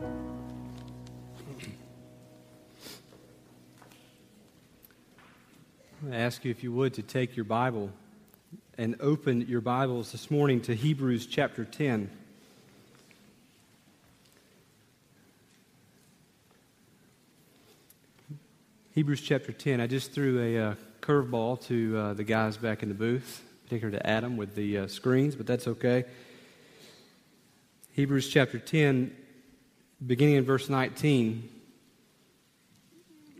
I 0.00 0.04
ask 6.12 6.44
you, 6.44 6.50
if 6.50 6.62
you 6.62 6.72
would, 6.72 6.94
to 6.94 7.02
take 7.02 7.36
your 7.36 7.44
Bible 7.44 7.90
and 8.76 8.96
open 9.00 9.40
your 9.42 9.60
Bibles 9.60 10.12
this 10.12 10.30
morning 10.30 10.60
to 10.62 10.74
Hebrews 10.74 11.26
chapter 11.26 11.64
10. 11.64 12.10
Hebrews 18.92 19.20
chapter 19.20 19.52
10. 19.52 19.80
I 19.80 19.86
just 19.86 20.12
threw 20.12 20.40
a 20.40 20.58
uh, 20.58 20.74
curveball 21.00 21.60
to 21.66 21.96
uh, 21.96 22.14
the 22.14 22.24
guys 22.24 22.56
back 22.56 22.82
in 22.82 22.88
the 22.88 22.94
booth, 22.94 23.42
particularly 23.64 23.98
to 23.98 24.06
Adam 24.06 24.36
with 24.36 24.54
the 24.54 24.78
uh, 24.78 24.86
screens, 24.86 25.34
but 25.34 25.46
that's 25.46 25.66
okay. 25.66 26.04
Hebrews 27.92 28.28
chapter 28.28 28.58
10, 28.58 29.16
beginning 30.04 30.36
in 30.36 30.44
verse 30.44 30.68
19. 30.68 31.48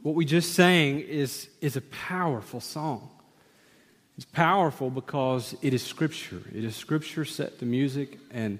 What 0.02 0.14
we 0.14 0.24
just 0.24 0.54
sang 0.54 1.00
is, 1.00 1.48
is 1.60 1.76
a 1.76 1.80
powerful 1.80 2.60
song. 2.60 3.10
It's 4.16 4.24
powerful 4.24 4.90
because 4.90 5.54
it 5.62 5.72
is 5.72 5.82
Scripture. 5.82 6.42
It 6.52 6.64
is 6.64 6.74
Scripture 6.74 7.24
set 7.24 7.58
to 7.60 7.64
music, 7.64 8.18
and 8.32 8.58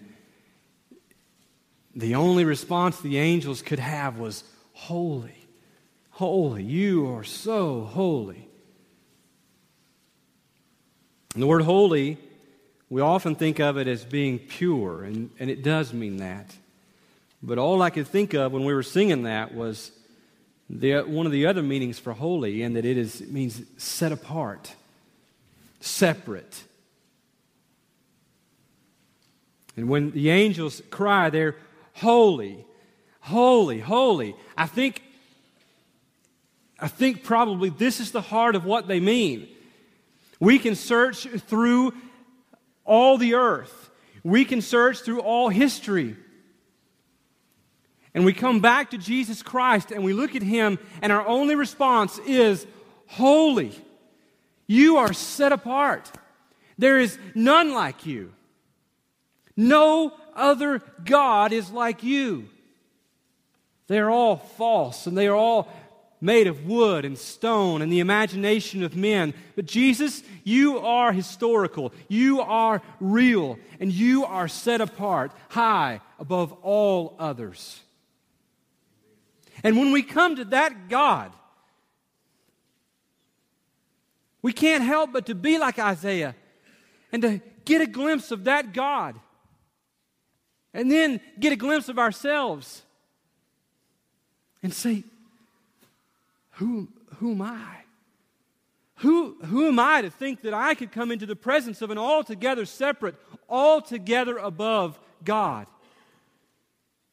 the 1.94 2.14
only 2.14 2.44
response 2.44 3.00
the 3.00 3.18
angels 3.18 3.62
could 3.62 3.80
have 3.80 4.18
was, 4.18 4.44
Holy, 4.72 5.48
holy, 6.10 6.62
you 6.62 7.12
are 7.12 7.24
so 7.24 7.82
holy. 7.82 8.48
And 11.34 11.42
the 11.42 11.46
word 11.48 11.62
holy, 11.62 12.18
we 12.88 13.00
often 13.00 13.34
think 13.34 13.58
of 13.58 13.76
it 13.76 13.88
as 13.88 14.04
being 14.04 14.38
pure, 14.38 15.02
and, 15.02 15.30
and 15.40 15.50
it 15.50 15.64
does 15.64 15.92
mean 15.92 16.18
that. 16.18 16.54
But 17.42 17.59
all 17.59 17.83
I 17.83 17.91
could 17.91 18.09
think 18.09 18.34
of 18.34 18.52
when 18.52 18.65
we 18.65 18.74
were 18.74 18.83
singing 18.83 19.22
that 19.22 19.55
was 19.55 19.92
the, 20.69 21.00
one 21.03 21.27
of 21.27 21.33
the 21.33 21.47
other 21.47 21.62
meanings 21.62 21.98
for 21.98 22.12
holy, 22.12 22.62
and 22.62 22.77
that 22.77 22.84
it, 22.84 22.98
is, 22.98 23.20
it 23.20 23.30
means 23.30 23.62
set 23.77 24.12
apart 24.12 24.75
separate. 25.80 26.64
And 29.77 29.89
when 29.89 30.11
the 30.11 30.30
angels 30.30 30.83
cry, 30.91 31.30
they're 31.30 31.56
holy, 31.95 32.64
holy, 33.20 33.80
holy. 33.80 34.34
I 34.56 34.67
think, 34.67 35.02
I 36.78 36.89
think 36.89 37.23
probably 37.23 37.70
this 37.70 38.00
is 38.00 38.11
the 38.11 38.20
heart 38.20 38.56
of 38.56 38.64
what 38.64 38.89
they 38.89 39.00
mean. 39.00 39.48
We 40.41 40.58
can 40.58 40.75
search 40.75 41.27
through 41.27 41.95
all 42.84 43.19
the 43.19 43.34
earth, 43.34 43.91
we 44.25 44.45
can 44.45 44.62
search 44.62 45.00
through 45.00 45.20
all 45.20 45.48
history. 45.48 46.17
And 48.19 48.24
we 48.24 48.33
come 48.33 48.58
back 48.58 48.91
to 48.91 48.98
Jesus 48.98 49.44
Christ 49.44 49.92
and 49.92 50.02
we 50.02 50.12
look 50.12 50.34
at 50.34 50.42
him, 50.42 50.80
and 51.02 51.12
our 51.12 51.24
only 51.24 51.55
response 51.55 52.19
is 52.27 52.66
holy. 53.06 53.70
You 54.66 54.97
are 54.97 55.12
set 55.12 55.52
apart. 55.52 56.11
There 56.78 56.98
is 56.98 57.16
none 57.36 57.72
like 57.74 58.06
you. 58.06 58.33
No 59.56 60.14
other 60.34 60.83
God 61.05 61.52
is 61.52 61.70
like 61.70 62.02
you. 62.02 62.48
They 63.86 64.00
are 64.00 64.11
all 64.11 64.36
false 64.36 65.06
and 65.06 65.16
they 65.16 65.28
are 65.28 65.36
all 65.36 65.72
made 66.20 66.48
of 66.48 66.66
wood 66.66 67.05
and 67.05 67.16
stone 67.16 67.83
and 67.83 67.92
the 67.92 68.00
imagination 68.00 68.83
of 68.83 68.96
men. 68.96 69.33
But 69.55 69.66
Jesus, 69.66 70.24
you 70.42 70.80
are 70.80 71.12
historical. 71.12 71.92
You 72.08 72.41
are 72.41 72.83
real 72.98 73.61
and 73.78 73.92
you 73.92 74.24
are 74.24 74.48
set 74.48 74.80
apart 74.80 75.30
high 75.50 76.00
above 76.19 76.52
all 76.64 77.14
others. 77.20 77.80
And 79.62 79.77
when 79.77 79.92
we 79.92 80.03
come 80.03 80.37
to 80.37 80.45
that 80.47 80.89
God, 80.89 81.33
we 84.42 84.52
can't 84.52 84.85
help 84.85 85.13
but 85.13 85.27
to 85.27 85.35
be 85.35 85.58
like 85.58 85.79
Isaiah 85.79 86.35
and 87.13 87.23
to 87.23 87.41
get 87.64 87.80
a 87.80 87.86
glimpse 87.86 88.30
of 88.30 88.45
that 88.45 88.73
God. 88.73 89.17
And 90.74 90.91
then 90.91 91.20
get 91.41 91.52
a 91.52 91.57
glimpse 91.57 91.89
of 91.89 91.98
ourselves 91.98 92.83
and 94.63 94.73
say, 94.73 95.02
Who, 96.52 96.89
who 97.17 97.33
am 97.33 97.42
I? 97.42 97.77
Who, 98.97 99.36
who 99.45 99.68
am 99.68 99.79
I 99.79 100.02
to 100.02 100.11
think 100.11 100.42
that 100.42 100.55
I 100.55 100.74
could 100.74 100.91
come 100.91 101.13
into 101.13 101.27
the 101.27 101.36
presence 101.36 101.83
of 101.83 101.91
an 101.91 101.98
altogether 101.98 102.64
separate, 102.64 103.14
altogether 103.48 104.36
above 104.36 104.98
God? 105.24 105.67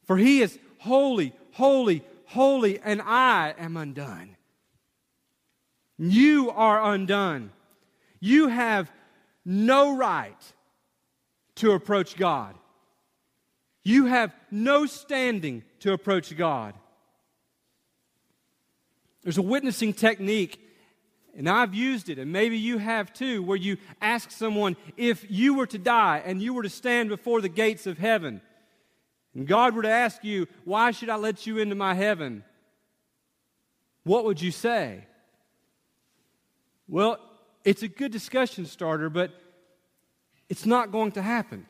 For 0.05 0.17
he 0.17 0.41
is 0.41 0.57
holy, 0.79 1.33
holy, 1.51 2.03
holy, 2.27 2.79
and 2.79 3.01
I 3.01 3.53
am 3.57 3.77
undone. 3.77 4.35
You 5.97 6.51
are 6.51 6.93
undone. 6.93 7.51
You 8.19 8.47
have 8.47 8.91
no 9.45 9.95
right 9.95 10.53
to 11.55 11.71
approach 11.71 12.17
God. 12.17 12.55
You 13.83 14.07
have 14.07 14.33
no 14.49 14.85
standing 14.85 15.63
to 15.81 15.93
approach 15.93 16.35
God. 16.35 16.73
There's 19.23 19.37
a 19.37 19.43
witnessing 19.43 19.93
technique, 19.93 20.59
and 21.37 21.47
I've 21.47 21.73
used 21.73 22.09
it, 22.09 22.19
and 22.19 22.31
maybe 22.31 22.57
you 22.57 22.77
have 22.77 23.13
too, 23.13 23.43
where 23.43 23.57
you 23.57 23.77
ask 24.01 24.31
someone 24.31 24.75
if 24.97 25.25
you 25.29 25.53
were 25.53 25.67
to 25.67 25.77
die 25.77 26.21
and 26.25 26.41
you 26.41 26.53
were 26.53 26.63
to 26.63 26.69
stand 26.69 27.09
before 27.09 27.41
the 27.41 27.49
gates 27.49 27.87
of 27.87 27.97
heaven, 27.97 28.41
and 29.35 29.45
God 29.45 29.75
were 29.75 29.81
to 29.81 29.89
ask 29.89 30.23
you, 30.23 30.47
Why 30.63 30.91
should 30.91 31.09
I 31.09 31.17
let 31.17 31.45
you 31.45 31.57
into 31.57 31.75
my 31.75 31.93
heaven? 31.93 32.43
What 34.03 34.23
would 34.25 34.41
you 34.41 34.51
say? 34.51 35.05
Well, 36.87 37.19
it's 37.63 37.83
a 37.83 37.87
good 37.87 38.11
discussion 38.11 38.65
starter, 38.65 39.09
but 39.09 39.31
it's 40.49 40.65
not 40.65 40.91
going 40.91 41.13
to 41.13 41.21
happen. 41.21 41.65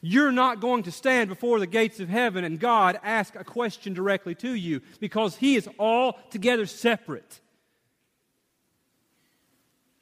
You're 0.00 0.32
not 0.32 0.60
going 0.60 0.82
to 0.84 0.92
stand 0.92 1.28
before 1.28 1.58
the 1.58 1.66
gates 1.66 2.00
of 2.00 2.08
heaven 2.08 2.44
and 2.44 2.60
God 2.60 2.98
ask 3.02 3.34
a 3.36 3.44
question 3.44 3.94
directly 3.94 4.34
to 4.36 4.52
you 4.52 4.82
because 5.00 5.36
He 5.36 5.56
is 5.56 5.68
altogether 5.78 6.66
separate. 6.66 7.40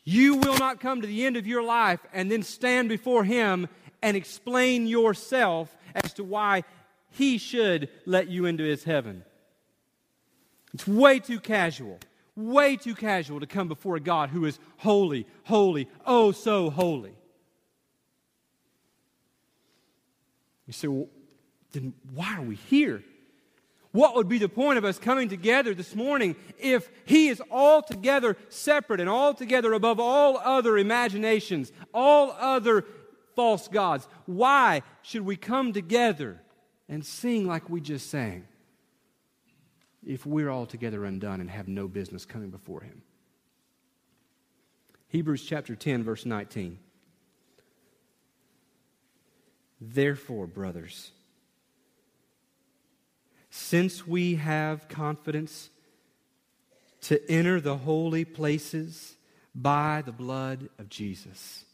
You 0.04 0.36
will 0.36 0.58
not 0.58 0.80
come 0.80 1.00
to 1.00 1.06
the 1.06 1.24
end 1.24 1.36
of 1.36 1.46
your 1.46 1.62
life 1.62 2.00
and 2.12 2.30
then 2.30 2.42
stand 2.42 2.88
before 2.88 3.22
Him 3.22 3.68
and 4.02 4.16
explain 4.16 4.86
yourself 4.88 5.76
as 5.94 6.12
to 6.14 6.24
why 6.24 6.64
He 7.10 7.38
should 7.38 7.88
let 8.06 8.28
you 8.28 8.46
into 8.46 8.64
His 8.64 8.84
heaven. 8.84 9.24
It's 10.72 10.86
way 10.86 11.18
too 11.18 11.40
casual 11.40 11.98
way 12.36 12.76
too 12.76 12.94
casual 12.94 13.40
to 13.40 13.46
come 13.46 13.68
before 13.68 13.96
a 13.96 14.00
God 14.00 14.30
who 14.30 14.44
is 14.44 14.58
holy, 14.78 15.26
holy, 15.44 15.88
oh 16.06 16.32
so 16.32 16.70
holy. 16.70 17.14
You 20.66 20.72
say, 20.72 20.88
well, 20.88 21.08
then 21.72 21.92
why 22.14 22.36
are 22.36 22.42
we 22.42 22.54
here? 22.54 23.02
What 23.90 24.14
would 24.14 24.28
be 24.28 24.38
the 24.38 24.48
point 24.48 24.78
of 24.78 24.86
us 24.86 24.98
coming 24.98 25.28
together 25.28 25.74
this 25.74 25.94
morning 25.94 26.34
if 26.58 26.88
He 27.04 27.28
is 27.28 27.42
altogether 27.50 28.38
separate 28.48 29.00
and 29.00 29.10
altogether 29.10 29.74
above 29.74 30.00
all 30.00 30.38
other 30.38 30.78
imaginations, 30.78 31.72
all 31.92 32.34
other 32.40 32.86
false 33.34 33.68
gods? 33.68 34.06
Why 34.26 34.82
should 35.02 35.22
we 35.22 35.36
come 35.36 35.72
together 35.72 36.40
and 36.88 37.04
sing 37.04 37.46
like 37.46 37.70
we 37.70 37.80
just 37.80 38.10
sang? 38.10 38.46
if 40.06 40.26
we're 40.26 40.50
altogether 40.50 41.04
undone 41.04 41.40
and 41.40 41.50
have 41.50 41.68
no 41.68 41.86
business 41.88 42.24
coming 42.24 42.50
before 42.50 42.80
Him. 42.82 43.02
Hebrews 45.08 45.44
chapter 45.44 45.76
10, 45.76 46.02
verse 46.02 46.26
19. 46.26 46.78
Therefore, 49.80 50.46
brothers, 50.46 51.10
since 53.50 54.06
we 54.06 54.36
have 54.36 54.88
confidence 54.88 55.70
to 57.02 57.30
enter 57.30 57.60
the 57.60 57.76
holy 57.76 58.24
places 58.24 59.16
by 59.54 60.02
the 60.04 60.12
blood 60.12 60.68
of 60.78 60.88
Jesus. 60.88 61.64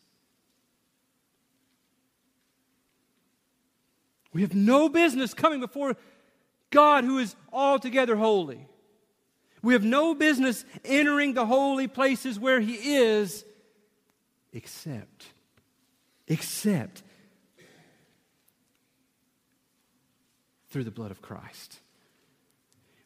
We 4.38 4.42
have 4.42 4.54
no 4.54 4.88
business 4.88 5.34
coming 5.34 5.58
before 5.58 5.96
God 6.70 7.02
who 7.02 7.18
is 7.18 7.34
altogether 7.52 8.14
holy. 8.14 8.68
We 9.62 9.72
have 9.72 9.82
no 9.82 10.14
business 10.14 10.64
entering 10.84 11.34
the 11.34 11.44
holy 11.44 11.88
places 11.88 12.38
where 12.38 12.60
He 12.60 12.74
is 12.74 13.44
except, 14.52 15.26
except 16.28 17.02
through 20.70 20.84
the 20.84 20.92
blood 20.92 21.10
of 21.10 21.20
Christ. 21.20 21.80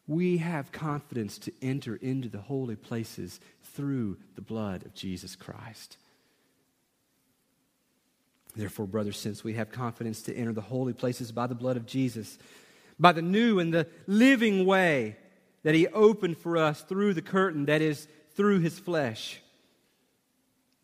We 0.05 0.37
have 0.37 0.71
confidence 0.71 1.39
to 1.39 1.53
enter 1.63 1.95
into 1.95 2.29
the 2.29 2.41
holy 2.41 2.75
places 2.75 3.39
through 3.73 4.19
the 4.35 4.43
blood 4.43 4.85
of 4.85 4.93
Jesus 4.93 5.35
Christ. 5.35 5.97
Therefore, 8.55 8.85
brothers, 8.85 9.17
since 9.17 9.43
we 9.43 9.53
have 9.53 9.71
confidence 9.71 10.21
to 10.23 10.35
enter 10.35 10.53
the 10.53 10.61
holy 10.61 10.93
places 10.93 11.31
by 11.31 11.47
the 11.47 11.55
blood 11.55 11.77
of 11.77 11.85
Jesus, 11.85 12.37
by 12.99 13.11
the 13.11 13.21
new 13.21 13.59
and 13.59 13.73
the 13.73 13.87
living 14.05 14.65
way 14.65 15.17
that 15.63 15.73
He 15.73 15.87
opened 15.87 16.37
for 16.37 16.57
us 16.57 16.81
through 16.81 17.13
the 17.13 17.21
curtain, 17.21 17.65
that 17.65 17.81
is, 17.81 18.07
through 18.35 18.59
His 18.59 18.77
flesh. 18.77 19.41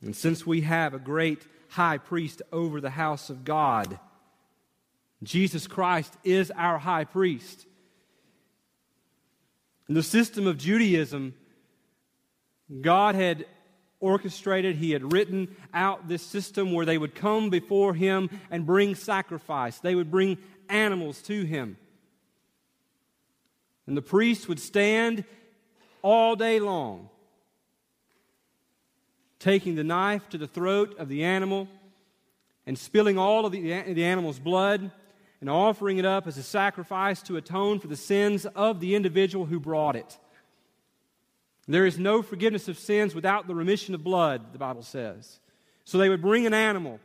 And 0.01 0.15
since 0.15 0.45
we 0.45 0.61
have 0.61 0.93
a 0.93 0.99
great 0.99 1.45
high 1.69 1.97
priest 1.97 2.41
over 2.51 2.81
the 2.81 2.89
house 2.89 3.29
of 3.29 3.43
God, 3.45 3.99
Jesus 5.21 5.67
Christ 5.67 6.13
is 6.23 6.51
our 6.55 6.79
high 6.79 7.03
priest. 7.03 7.65
In 9.87 9.95
the 9.95 10.03
system 10.03 10.47
of 10.47 10.57
Judaism, 10.57 11.35
God 12.81 13.15
had 13.15 13.45
orchestrated, 13.99 14.75
He 14.75 14.91
had 14.91 15.11
written 15.11 15.55
out 15.73 16.07
this 16.07 16.23
system 16.23 16.71
where 16.73 16.85
they 16.85 16.97
would 16.97 17.15
come 17.15 17.49
before 17.49 17.93
Him 17.93 18.29
and 18.49 18.65
bring 18.65 18.95
sacrifice. 18.95 19.79
They 19.79 19.95
would 19.95 20.11
bring 20.11 20.37
animals 20.69 21.21
to 21.23 21.43
Him. 21.43 21.77
And 23.87 23.97
the 23.97 24.01
priest 24.01 24.47
would 24.47 24.59
stand 24.59 25.25
all 26.01 26.35
day 26.35 26.59
long, 26.59 27.09
taking 29.39 29.75
the 29.75 29.83
knife 29.83 30.29
to 30.29 30.37
the 30.37 30.47
throat 30.47 30.97
of 30.97 31.09
the 31.09 31.23
animal 31.23 31.67
and 32.65 32.77
spilling 32.77 33.17
all 33.17 33.45
of 33.45 33.51
the, 33.51 33.61
the 33.93 34.05
animal's 34.05 34.39
blood 34.39 34.91
and 35.41 35.49
offering 35.49 35.97
it 35.97 36.05
up 36.05 36.27
as 36.27 36.37
a 36.37 36.43
sacrifice 36.43 37.21
to 37.23 37.37
atone 37.37 37.79
for 37.79 37.87
the 37.87 37.95
sins 37.95 38.45
of 38.45 38.79
the 38.79 38.95
individual 38.95 39.45
who 39.45 39.59
brought 39.59 39.95
it. 39.95 40.17
There 41.69 41.85
is 41.85 41.99
no 41.99 42.23
forgiveness 42.23 42.67
of 42.67 42.79
sins 42.79 43.13
without 43.13 43.45
the 43.45 43.53
remission 43.53 43.93
of 43.93 44.03
blood, 44.03 44.53
the 44.53 44.57
Bible 44.57 44.81
says. 44.81 45.39
So 45.85 45.99
they 45.99 46.09
would 46.09 46.21
bring 46.21 46.47
an 46.47 46.53
animal, 46.53 46.99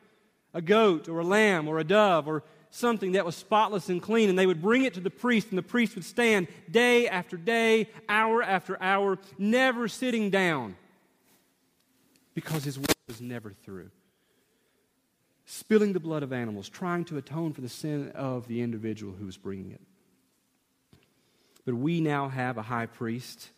a 0.54 0.62
goat 0.62 1.06
or 1.06 1.18
a 1.18 1.24
lamb 1.24 1.68
or 1.68 1.78
a 1.78 1.84
dove 1.84 2.26
or 2.26 2.42
something 2.70 3.12
that 3.12 3.26
was 3.26 3.36
spotless 3.36 3.90
and 3.90 4.02
clean, 4.02 4.30
and 4.30 4.38
they 4.38 4.46
would 4.46 4.62
bring 4.62 4.84
it 4.84 4.94
to 4.94 5.00
the 5.00 5.10
priest, 5.10 5.50
and 5.50 5.58
the 5.58 5.62
priest 5.62 5.94
would 5.94 6.04
stand 6.04 6.48
day 6.70 7.06
after 7.06 7.36
day, 7.36 7.90
hour 8.08 8.42
after 8.42 8.82
hour, 8.82 9.18
never 9.38 9.86
sitting 9.86 10.30
down 10.30 10.74
because 12.32 12.64
his 12.64 12.78
work 12.78 12.96
was 13.06 13.20
never 13.20 13.52
through. 13.52 13.90
Spilling 15.44 15.92
the 15.92 16.00
blood 16.00 16.22
of 16.22 16.32
animals, 16.32 16.70
trying 16.70 17.04
to 17.04 17.18
atone 17.18 17.52
for 17.52 17.60
the 17.60 17.68
sin 17.68 18.10
of 18.12 18.48
the 18.48 18.62
individual 18.62 19.12
who 19.12 19.26
was 19.26 19.36
bringing 19.36 19.72
it. 19.72 19.80
But 21.66 21.74
we 21.74 22.00
now 22.00 22.30
have 22.30 22.56
a 22.56 22.62
high 22.62 22.86
priest 22.86 23.50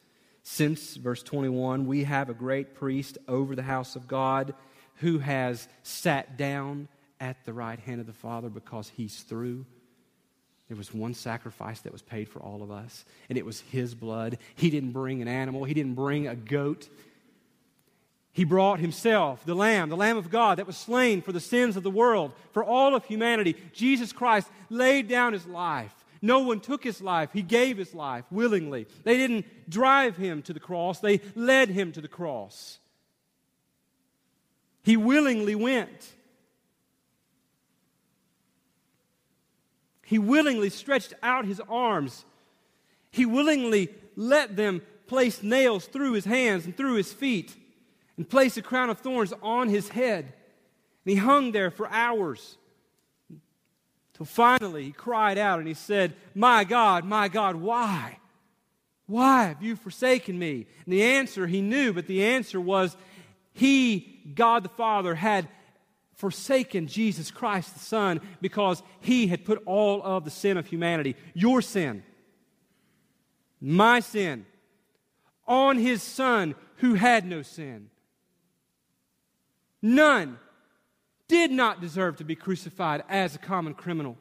since, 0.48 0.94
verse 0.94 1.24
21, 1.24 1.86
we 1.86 2.04
have 2.04 2.30
a 2.30 2.34
great 2.34 2.76
priest 2.76 3.18
over 3.26 3.56
the 3.56 3.64
house 3.64 3.96
of 3.96 4.06
God 4.06 4.54
who 4.98 5.18
has 5.18 5.66
sat 5.82 6.36
down 6.36 6.86
at 7.18 7.44
the 7.44 7.52
right 7.52 7.80
hand 7.80 8.00
of 8.00 8.06
the 8.06 8.12
Father 8.12 8.48
because 8.48 8.88
he's 8.96 9.22
through. 9.22 9.66
There 10.68 10.76
was 10.76 10.94
one 10.94 11.14
sacrifice 11.14 11.80
that 11.80 11.92
was 11.92 12.00
paid 12.00 12.28
for 12.28 12.38
all 12.38 12.62
of 12.62 12.70
us, 12.70 13.04
and 13.28 13.36
it 13.36 13.44
was 13.44 13.58
his 13.58 13.96
blood. 13.96 14.38
He 14.54 14.70
didn't 14.70 14.92
bring 14.92 15.20
an 15.20 15.26
animal, 15.26 15.64
he 15.64 15.74
didn't 15.74 15.94
bring 15.94 16.28
a 16.28 16.36
goat. 16.36 16.88
He 18.30 18.44
brought 18.44 18.78
himself, 18.78 19.44
the 19.44 19.54
Lamb, 19.56 19.88
the 19.88 19.96
Lamb 19.96 20.16
of 20.16 20.30
God 20.30 20.58
that 20.58 20.66
was 20.68 20.76
slain 20.76 21.22
for 21.22 21.32
the 21.32 21.40
sins 21.40 21.76
of 21.76 21.82
the 21.82 21.90
world, 21.90 22.30
for 22.52 22.62
all 22.62 22.94
of 22.94 23.04
humanity. 23.04 23.56
Jesus 23.72 24.12
Christ 24.12 24.48
laid 24.70 25.08
down 25.08 25.32
his 25.32 25.46
life 25.46 25.95
no 26.22 26.40
one 26.40 26.60
took 26.60 26.82
his 26.84 27.00
life. 27.00 27.30
He 27.32 27.42
gave 27.42 27.76
his 27.76 27.94
life 27.94 28.24
willingly. 28.30 28.86
They 29.04 29.16
didn't 29.16 29.46
drive 29.68 30.16
him 30.16 30.42
to 30.42 30.52
the 30.52 30.60
cross, 30.60 31.00
they 31.00 31.20
led 31.34 31.68
him 31.68 31.92
to 31.92 32.00
the 32.00 32.08
cross. 32.08 32.78
He 34.82 34.96
willingly 34.96 35.54
went. 35.54 36.12
He 40.04 40.20
willingly 40.20 40.70
stretched 40.70 41.14
out 41.20 41.44
his 41.44 41.60
arms. 41.68 42.24
He 43.10 43.26
willingly 43.26 43.88
let 44.14 44.54
them 44.54 44.82
place 45.08 45.42
nails 45.42 45.86
through 45.86 46.12
his 46.12 46.24
hands 46.24 46.64
and 46.64 46.76
through 46.76 46.94
his 46.94 47.12
feet 47.12 47.56
and 48.16 48.28
place 48.28 48.56
a 48.56 48.62
crown 48.62 48.90
of 48.90 49.00
thorns 49.00 49.32
on 49.42 49.68
his 49.68 49.88
head. 49.88 50.32
And 51.04 51.12
he 51.12 51.16
hung 51.16 51.50
there 51.50 51.72
for 51.72 51.90
hours. 51.90 52.56
Till 54.16 54.24
finally 54.24 54.84
he 54.84 54.92
cried 54.92 55.36
out 55.36 55.58
and 55.58 55.68
he 55.68 55.74
said, 55.74 56.14
My 56.34 56.64
God, 56.64 57.04
my 57.04 57.28
God, 57.28 57.56
why? 57.56 58.18
Why 59.04 59.44
have 59.44 59.62
you 59.62 59.76
forsaken 59.76 60.38
me? 60.38 60.66
And 60.84 60.92
the 60.92 61.02
answer 61.02 61.46
he 61.46 61.60
knew, 61.60 61.92
but 61.92 62.06
the 62.06 62.24
answer 62.24 62.58
was 62.58 62.96
he, 63.52 64.22
God 64.34 64.62
the 64.62 64.70
Father, 64.70 65.14
had 65.14 65.48
forsaken 66.14 66.86
Jesus 66.86 67.30
Christ 67.30 67.74
the 67.74 67.80
Son 67.80 68.22
because 68.40 68.82
he 69.00 69.26
had 69.26 69.44
put 69.44 69.62
all 69.66 70.02
of 70.02 70.24
the 70.24 70.30
sin 70.30 70.56
of 70.56 70.66
humanity, 70.66 71.14
your 71.34 71.60
sin, 71.60 72.02
my 73.60 74.00
sin, 74.00 74.46
on 75.46 75.76
his 75.76 76.02
Son 76.02 76.54
who 76.76 76.94
had 76.94 77.26
no 77.26 77.42
sin. 77.42 77.90
None 79.82 80.38
did 81.28 81.50
not 81.50 81.80
deserve 81.80 82.16
to 82.16 82.24
be 82.24 82.36
crucified 82.36 83.02
as 83.08 83.34
a 83.34 83.38
common 83.38 83.74
criminal, 83.74 84.16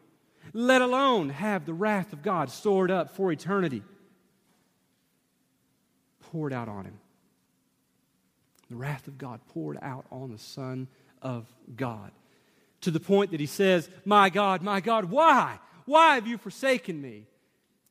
let 0.53 0.81
alone 0.81 1.29
have 1.29 1.65
the 1.65 1.73
wrath 1.73 2.13
of 2.13 2.21
God 2.21 2.49
stored 2.49 2.91
up 2.91 3.15
for 3.15 3.31
eternity 3.31 3.83
poured 6.35 6.51
out 6.51 6.67
on 6.67 6.83
him. 6.83 6.99
The 8.69 8.75
wrath 8.75 9.07
of 9.07 9.17
God 9.17 9.39
poured 9.53 9.77
out 9.81 10.05
on 10.11 10.31
the 10.31 10.37
Son 10.37 10.87
of 11.21 11.47
God 11.75 12.11
to 12.81 12.91
the 12.91 12.99
point 12.99 13.31
that 13.31 13.39
he 13.39 13.45
says, 13.45 13.89
My 14.03 14.29
God, 14.29 14.61
my 14.61 14.81
God, 14.81 15.05
why? 15.05 15.59
Why 15.85 16.15
have 16.15 16.27
you 16.27 16.37
forsaken 16.37 17.01
me? 17.01 17.27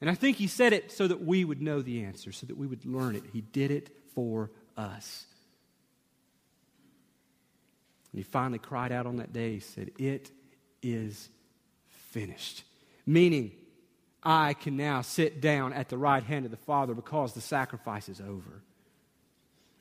And 0.01 0.11
I 0.11 0.15
think 0.15 0.37
he 0.37 0.47
said 0.47 0.75
it 0.75 0.93
so 0.93 1.09
that 1.09 1.25
we 1.25 1.45
would 1.45 1.63
know 1.63 1.81
the 1.81 2.05
answer, 2.05 2.33
so 2.33 2.47
that 2.47 2.59
we 2.59 2.67
would 2.67 2.85
learn 2.85 3.17
it. 3.17 3.23
He 3.33 3.41
did 3.41 3.71
it 3.71 3.97
for 4.15 4.51
us. 4.77 5.25
And 8.15 8.21
he 8.21 8.23
finally 8.23 8.61
cried 8.61 8.93
out 8.93 9.07
on 9.07 9.17
that 9.17 9.33
day. 9.33 9.55
He 9.55 9.59
said, 9.59 9.91
It 9.99 10.31
is 10.85 11.29
finished. 12.11 12.63
Meaning, 13.05 13.51
I 14.23 14.55
can 14.55 14.77
now 14.77 15.03
sit 15.03 15.41
down 15.41 15.73
at 15.73 15.89
the 15.89 15.99
right 15.99 16.23
hand 16.23 16.45
of 16.45 16.53
the 16.53 16.57
Father 16.57 16.95
because 16.95 17.33
the 17.33 17.41
sacrifice 17.41 18.09
is 18.09 18.21
over. 18.21 18.63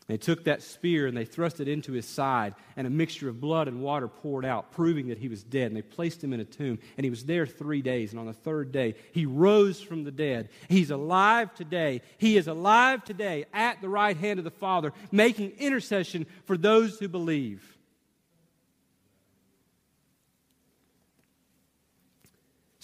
They 0.08 0.18
took 0.18 0.46
that 0.46 0.64
spear 0.64 1.06
and 1.06 1.16
they 1.16 1.26
thrust 1.26 1.60
it 1.60 1.68
into 1.68 1.92
his 1.92 2.08
side, 2.08 2.56
and 2.76 2.88
a 2.88 2.90
mixture 2.90 3.30
of 3.30 3.40
blood 3.40 3.68
and 3.68 3.84
water 3.84 4.08
poured 4.08 4.46
out, 4.46 4.72
proving 4.72 5.10
that 5.10 5.20
he 5.20 5.28
was 5.28 5.44
dead. 5.44 5.68
And 5.68 5.78
they 5.78 5.84
placed 5.84 6.24
him 6.24 6.34
in 6.34 6.40
a 6.40 6.46
tomb, 6.46 6.80
and 6.98 7.04
he 7.04 7.12
was 7.12 7.26
there 7.26 7.46
three 7.46 7.84
days. 7.84 8.14
And 8.14 8.20
on 8.20 8.26
the 8.26 8.34
third 8.34 8.72
day, 8.72 8.96
he 9.12 9.28
rose 9.28 9.80
from 9.80 10.06
the 10.06 10.12
dead. 10.12 10.50
He's 10.70 10.90
alive 10.90 11.54
today. 11.54 12.02
He 12.18 12.36
is 12.36 12.48
alive 12.48 13.04
today 13.04 13.46
at 13.54 13.80
the 13.80 13.90
right 13.90 14.18
hand 14.18 14.40
of 14.40 14.44
the 14.44 14.50
Father, 14.50 14.92
making 15.12 15.52
intercession 15.60 16.25
for 16.46 16.58
those 16.58 16.98
who 16.98 17.08
believe. 17.08 17.73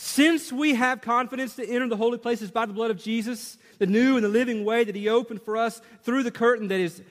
Since 0.01 0.53
we 0.53 0.75
have 0.75 1.01
confidence 1.01 1.58
to 1.58 1.70
enter 1.70 1.89
the 1.89 1.98
holy 1.98 2.18
places 2.18 2.51
by 2.51 2.65
the 2.65 2.72
blood 2.72 2.89
of 2.89 3.03
Jesus, 3.03 3.58
the 3.79 3.86
new 3.86 4.15
and 4.15 4.24
the 4.24 4.29
living 4.29 4.63
way 4.63 4.86
that 4.86 4.96
He 4.96 5.10
opened 5.10 5.41
for 5.41 5.58
us 5.58 5.82
through 6.03 6.24
the 6.24 6.32
curtain 6.32 6.70
that 6.70 6.79
is 6.79 7.01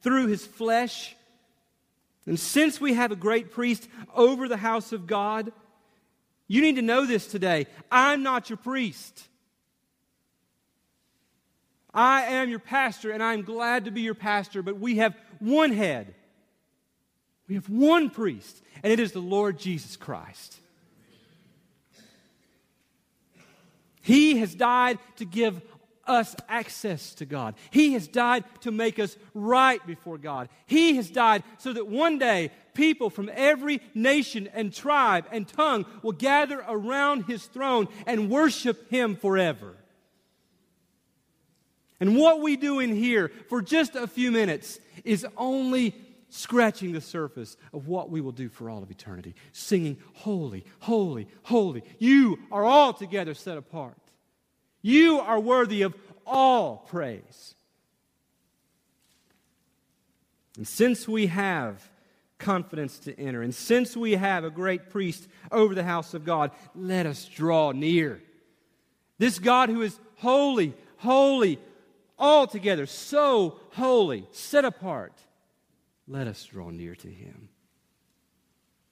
through 0.00 0.28
His 0.28 0.46
flesh, 0.46 1.14
and 2.24 2.40
since 2.40 2.80
we 2.80 2.94
have 2.94 3.12
a 3.12 3.16
great 3.16 3.52
priest 3.52 3.86
over 4.14 4.48
the 4.48 4.56
house 4.56 4.94
of 4.94 5.06
God, 5.06 5.52
you 6.46 6.62
need 6.62 6.76
to 6.76 6.82
know 6.82 7.04
this 7.04 7.26
today. 7.26 7.66
I'm 7.92 8.22
not 8.22 8.48
your 8.48 8.56
priest. 8.56 9.28
I 11.92 12.22
am 12.22 12.48
your 12.48 12.60
pastor, 12.60 13.10
and 13.10 13.22
I'm 13.22 13.42
glad 13.42 13.84
to 13.84 13.90
be 13.90 14.00
your 14.00 14.14
pastor, 14.14 14.62
but 14.62 14.80
we 14.80 14.96
have 14.96 15.14
one 15.38 15.70
head. 15.70 16.14
We 17.46 17.56
have 17.56 17.68
one 17.68 18.08
priest, 18.08 18.62
and 18.82 18.90
it 18.90 19.00
is 19.00 19.12
the 19.12 19.20
Lord 19.20 19.58
Jesus 19.58 19.96
Christ. 19.96 20.60
He 24.08 24.38
has 24.38 24.54
died 24.54 24.98
to 25.16 25.26
give 25.26 25.60
us 26.06 26.34
access 26.48 27.12
to 27.16 27.26
God. 27.26 27.54
He 27.70 27.92
has 27.92 28.08
died 28.08 28.44
to 28.62 28.70
make 28.72 28.98
us 28.98 29.18
right 29.34 29.86
before 29.86 30.16
God. 30.16 30.48
He 30.64 30.96
has 30.96 31.10
died 31.10 31.42
so 31.58 31.74
that 31.74 31.88
one 31.88 32.18
day 32.18 32.50
people 32.72 33.10
from 33.10 33.30
every 33.34 33.82
nation 33.94 34.48
and 34.54 34.72
tribe 34.72 35.26
and 35.30 35.46
tongue 35.46 35.84
will 36.00 36.12
gather 36.12 36.64
around 36.66 37.26
his 37.26 37.44
throne 37.44 37.86
and 38.06 38.30
worship 38.30 38.90
him 38.90 39.14
forever. 39.14 39.76
And 42.00 42.16
what 42.16 42.40
we 42.40 42.56
do 42.56 42.78
in 42.78 42.96
here 42.96 43.30
for 43.50 43.60
just 43.60 43.94
a 43.94 44.06
few 44.06 44.30
minutes 44.30 44.80
is 45.04 45.26
only 45.36 45.94
scratching 46.28 46.92
the 46.92 47.00
surface 47.00 47.56
of 47.72 47.88
what 47.88 48.10
we 48.10 48.20
will 48.20 48.32
do 48.32 48.48
for 48.48 48.68
all 48.68 48.82
of 48.82 48.90
eternity, 48.90 49.34
singing, 49.52 49.96
Holy, 50.14 50.64
holy, 50.80 51.28
holy. 51.44 51.82
You 51.98 52.38
are 52.52 52.66
altogether 52.66 53.34
set 53.34 53.56
apart. 53.56 53.96
You 54.82 55.20
are 55.20 55.40
worthy 55.40 55.82
of 55.82 55.94
all 56.26 56.78
praise. 56.88 57.54
And 60.56 60.66
since 60.66 61.06
we 61.08 61.28
have 61.28 61.88
confidence 62.38 62.98
to 63.00 63.18
enter, 63.18 63.42
and 63.42 63.54
since 63.54 63.96
we 63.96 64.12
have 64.12 64.44
a 64.44 64.50
great 64.50 64.90
priest 64.90 65.28
over 65.50 65.74
the 65.74 65.84
house 65.84 66.14
of 66.14 66.24
God, 66.24 66.50
let 66.74 67.06
us 67.06 67.24
draw 67.24 67.72
near. 67.72 68.20
This 69.18 69.38
God 69.38 69.68
who 69.68 69.82
is 69.82 69.98
holy, 70.16 70.74
holy, 70.98 71.58
altogether 72.18 72.86
so 72.86 73.58
holy, 73.72 74.26
set 74.32 74.64
apart. 74.64 75.12
Let 76.08 76.26
us 76.26 76.44
draw 76.44 76.70
near 76.70 76.94
to 76.96 77.08
him. 77.08 77.50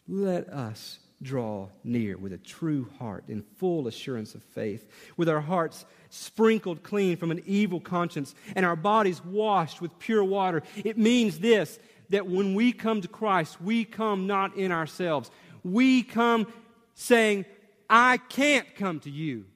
Let 0.06 0.48
us 0.48 0.98
draw 1.22 1.68
near 1.82 2.18
with 2.18 2.32
a 2.32 2.38
true 2.38 2.88
heart 2.98 3.24
in 3.28 3.42
full 3.56 3.88
assurance 3.88 4.34
of 4.34 4.42
faith, 4.42 4.86
with 5.16 5.28
our 5.28 5.40
hearts 5.40 5.86
sprinkled 6.10 6.82
clean 6.82 7.16
from 7.16 7.30
an 7.30 7.42
evil 7.46 7.80
conscience 7.80 8.34
and 8.54 8.66
our 8.66 8.76
bodies 8.76 9.24
washed 9.24 9.80
with 9.80 9.98
pure 9.98 10.22
water. 10.22 10.62
It 10.76 10.98
means 10.98 11.38
this 11.38 11.78
that 12.10 12.28
when 12.28 12.54
we 12.54 12.72
come 12.72 13.00
to 13.00 13.08
Christ, 13.08 13.60
we 13.60 13.84
come 13.84 14.28
not 14.28 14.56
in 14.56 14.70
ourselves. 14.70 15.28
We 15.64 16.04
come 16.04 16.46
saying, 16.94 17.46
I 17.90 18.18
can't 18.18 18.76
come 18.76 19.00
to 19.00 19.10
you. 19.10 19.46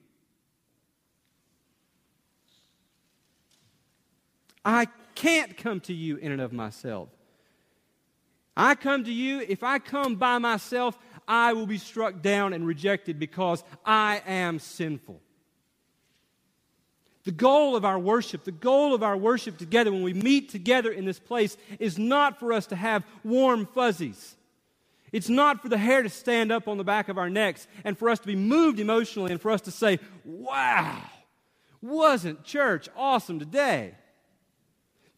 I 4.64 4.88
can't 5.14 5.56
come 5.56 5.78
to 5.82 5.94
you 5.94 6.16
in 6.16 6.32
and 6.32 6.40
of 6.40 6.52
myself. 6.52 7.08
I 8.60 8.74
come 8.74 9.04
to 9.04 9.12
you, 9.12 9.40
if 9.40 9.62
I 9.62 9.78
come 9.78 10.16
by 10.16 10.36
myself, 10.36 10.98
I 11.26 11.54
will 11.54 11.66
be 11.66 11.78
struck 11.78 12.20
down 12.20 12.52
and 12.52 12.66
rejected 12.66 13.18
because 13.18 13.64
I 13.86 14.20
am 14.26 14.58
sinful. 14.58 15.18
The 17.24 17.30
goal 17.30 17.74
of 17.74 17.86
our 17.86 17.98
worship, 17.98 18.44
the 18.44 18.52
goal 18.52 18.92
of 18.92 19.02
our 19.02 19.16
worship 19.16 19.56
together 19.56 19.90
when 19.90 20.02
we 20.02 20.12
meet 20.12 20.50
together 20.50 20.92
in 20.92 21.06
this 21.06 21.18
place 21.18 21.56
is 21.78 21.98
not 21.98 22.38
for 22.38 22.52
us 22.52 22.66
to 22.66 22.76
have 22.76 23.02
warm 23.24 23.64
fuzzies. 23.64 24.36
It's 25.10 25.30
not 25.30 25.62
for 25.62 25.70
the 25.70 25.78
hair 25.78 26.02
to 26.02 26.10
stand 26.10 26.52
up 26.52 26.68
on 26.68 26.76
the 26.76 26.84
back 26.84 27.08
of 27.08 27.16
our 27.16 27.30
necks 27.30 27.66
and 27.82 27.96
for 27.96 28.10
us 28.10 28.18
to 28.18 28.26
be 28.26 28.36
moved 28.36 28.78
emotionally 28.78 29.32
and 29.32 29.40
for 29.40 29.52
us 29.52 29.62
to 29.62 29.70
say, 29.70 30.00
wow, 30.22 31.00
wasn't 31.80 32.44
church 32.44 32.90
awesome 32.94 33.38
today? 33.38 33.94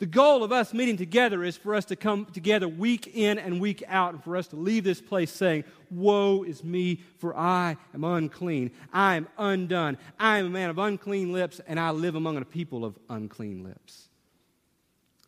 The 0.03 0.07
goal 0.07 0.43
of 0.43 0.51
us 0.51 0.75
meeting 0.75 0.97
together 0.97 1.45
is 1.45 1.57
for 1.57 1.77
us 1.77 1.85
to 1.85 1.95
come 1.95 2.25
together 2.25 2.67
week 2.67 3.07
in 3.15 3.39
and 3.39 3.61
week 3.61 3.85
out 3.87 4.15
and 4.15 4.25
for 4.25 4.37
us 4.37 4.49
to 4.49 4.57
leave 4.57 4.83
this 4.83 5.01
place 5.01 5.31
saying, 5.31 5.63
Woe 5.93 6.43
is 6.43 6.65
me, 6.65 7.05
for 7.19 7.37
I 7.37 7.77
am 7.95 8.03
unclean. 8.03 8.73
I 8.93 9.15
am 9.15 9.29
undone. 9.39 9.97
I 10.19 10.39
am 10.39 10.47
a 10.47 10.51
man 10.51 10.71
of 10.71 10.79
unclean 10.79 11.33
lips, 11.33 11.61
and 11.69 11.79
I 11.79 11.93
live 11.93 12.17
among 12.17 12.37
a 12.37 12.45
people 12.45 12.85
of 12.85 12.99
unclean 13.09 13.63
lips. 13.63 14.09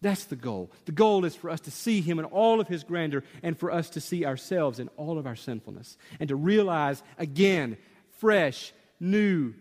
That's 0.01 0.25
the 0.25 0.35
goal. 0.35 0.73
The 0.87 0.91
goal 0.91 1.25
is 1.25 1.37
for 1.37 1.51
us 1.51 1.61
to 1.61 1.71
see 1.71 2.01
Him 2.01 2.19
in 2.19 2.25
all 2.25 2.61
of 2.61 2.67
His 2.67 2.83
grandeur 2.83 3.23
and 3.45 3.57
for 3.57 3.71
us 3.71 3.91
to 3.91 4.01
see 4.01 4.27
ourselves 4.27 4.81
in 4.81 4.89
all 4.97 5.21
of 5.21 5.27
our 5.29 5.37
sinfulness 5.37 5.97
and 6.19 6.31
to 6.31 6.35
realize 6.35 7.01
again, 7.17 7.77
fresh, 8.19 8.73
new, 8.99 9.55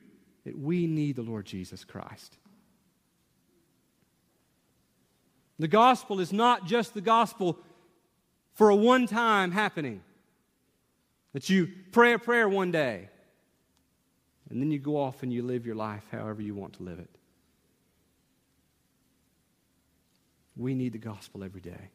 that 0.43 0.57
we 0.57 0.87
need 0.87 1.17
the 1.17 1.21
Lord 1.21 1.45
Jesus 1.45 1.83
Christ. 1.83 2.35
The 5.59 5.67
gospel 5.67 6.19
is 6.19 6.33
not 6.33 6.65
just 6.65 6.93
the 6.93 7.01
gospel 7.01 7.57
for 8.53 8.69
a 8.69 8.75
one 8.75 9.07
time 9.07 9.51
happening. 9.51 10.01
That 11.33 11.49
you 11.49 11.67
pray 11.91 12.13
a 12.13 12.19
prayer 12.19 12.47
one 12.47 12.71
day 12.71 13.09
and 14.49 14.61
then 14.61 14.69
you 14.69 14.77
go 14.77 14.97
off 14.97 15.23
and 15.23 15.33
you 15.33 15.41
live 15.41 15.65
your 15.65 15.75
life 15.75 16.05
however 16.11 16.41
you 16.41 16.53
want 16.53 16.73
to 16.73 16.83
live 16.83 16.99
it. 16.99 17.09
We 20.55 20.75
need 20.75 20.93
the 20.93 20.99
gospel 20.99 21.43
every 21.43 21.61
day. 21.61 21.89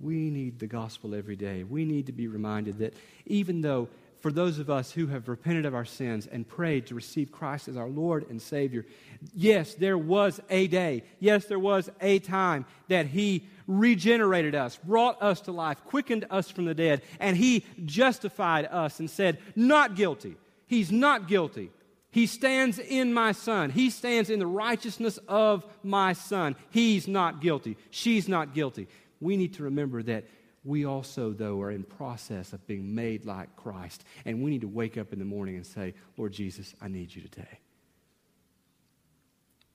We 0.00 0.30
need 0.30 0.58
the 0.58 0.66
gospel 0.66 1.14
every 1.14 1.36
day. 1.36 1.64
We 1.64 1.84
need 1.84 2.06
to 2.06 2.12
be 2.12 2.28
reminded 2.28 2.78
that 2.78 2.94
even 3.26 3.60
though 3.60 3.88
for 4.24 4.32
those 4.32 4.58
of 4.58 4.70
us 4.70 4.90
who 4.90 5.08
have 5.08 5.28
repented 5.28 5.66
of 5.66 5.74
our 5.74 5.84
sins 5.84 6.26
and 6.26 6.48
prayed 6.48 6.86
to 6.86 6.94
receive 6.94 7.30
Christ 7.30 7.68
as 7.68 7.76
our 7.76 7.90
Lord 7.90 8.24
and 8.30 8.40
Savior, 8.40 8.86
yes, 9.34 9.74
there 9.74 9.98
was 9.98 10.40
a 10.48 10.66
day, 10.66 11.02
yes, 11.20 11.44
there 11.44 11.58
was 11.58 11.90
a 12.00 12.20
time 12.20 12.64
that 12.88 13.04
He 13.04 13.46
regenerated 13.66 14.54
us, 14.54 14.78
brought 14.82 15.20
us 15.20 15.42
to 15.42 15.52
life, 15.52 15.76
quickened 15.84 16.24
us 16.30 16.50
from 16.50 16.64
the 16.64 16.72
dead, 16.72 17.02
and 17.20 17.36
He 17.36 17.66
justified 17.84 18.64
us 18.64 18.98
and 18.98 19.10
said, 19.10 19.36
Not 19.54 19.94
guilty. 19.94 20.36
He's 20.68 20.90
not 20.90 21.28
guilty. 21.28 21.70
He 22.10 22.26
stands 22.26 22.78
in 22.78 23.12
my 23.12 23.32
son. 23.32 23.68
He 23.68 23.90
stands 23.90 24.30
in 24.30 24.38
the 24.38 24.46
righteousness 24.46 25.18
of 25.28 25.66
my 25.82 26.14
son. 26.14 26.56
He's 26.70 27.06
not 27.06 27.42
guilty. 27.42 27.76
She's 27.90 28.26
not 28.26 28.54
guilty. 28.54 28.88
We 29.20 29.36
need 29.36 29.52
to 29.56 29.64
remember 29.64 30.02
that 30.04 30.24
we 30.64 30.86
also, 30.86 31.32
though, 31.32 31.60
are 31.60 31.70
in 31.70 31.82
process 31.82 32.54
of 32.54 32.66
being 32.66 32.94
made 32.94 33.26
like 33.26 33.54
Christ. 33.56 34.04
And 34.24 34.42
we 34.42 34.50
need 34.50 34.62
to 34.62 34.68
wake 34.68 34.96
up 34.96 35.12
in 35.12 35.18
the 35.18 35.24
morning 35.24 35.56
and 35.56 35.66
say, 35.66 35.94
Lord 36.16 36.32
Jesus, 36.32 36.74
I 36.80 36.88
need 36.88 37.14
you 37.14 37.20
today. 37.22 37.60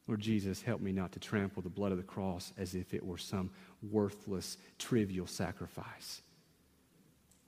Lord 0.07 0.19
Jesus, 0.19 0.63
help 0.63 0.81
me 0.81 0.91
not 0.91 1.11
to 1.11 1.19
trample 1.19 1.61
the 1.61 1.69
blood 1.69 1.91
of 1.91 1.99
the 1.99 2.03
cross 2.03 2.51
as 2.57 2.73
if 2.73 2.95
it 2.95 3.05
were 3.05 3.19
some 3.19 3.51
worthless, 3.91 4.57
trivial 4.79 5.27
sacrifice. 5.27 6.23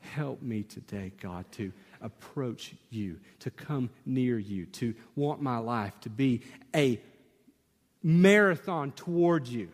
Help 0.01 0.43
me 0.43 0.61
today, 0.61 1.11
God, 1.19 1.45
to 1.53 1.71
approach 2.01 2.75
you, 2.91 3.19
to 3.39 3.49
come 3.49 3.89
near 4.05 4.37
you, 4.37 4.67
to 4.67 4.93
want 5.15 5.41
my 5.41 5.57
life 5.57 5.99
to 6.01 6.09
be 6.09 6.41
a 6.75 6.99
marathon 8.03 8.91
toward 8.91 9.47
you 9.47 9.69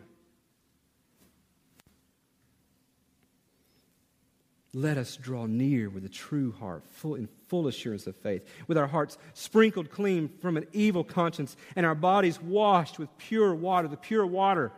Let 4.74 4.98
us 4.98 5.16
draw 5.16 5.46
near 5.46 5.88
with 5.88 6.04
a 6.04 6.10
true 6.10 6.52
heart, 6.52 6.84
full, 6.90 7.14
in 7.14 7.28
full 7.48 7.68
assurance 7.68 8.06
of 8.06 8.16
faith, 8.16 8.46
with 8.66 8.76
our 8.76 8.86
hearts 8.86 9.16
sprinkled 9.32 9.90
clean 9.90 10.28
from 10.40 10.56
an 10.56 10.66
evil 10.72 11.04
conscience 11.04 11.56
and 11.74 11.86
our 11.86 11.94
bodies 11.94 12.40
washed 12.40 12.98
with 12.98 13.08
pure 13.16 13.54
water, 13.54 13.88
the 13.88 13.96
pure 13.96 14.26
water. 14.26 14.72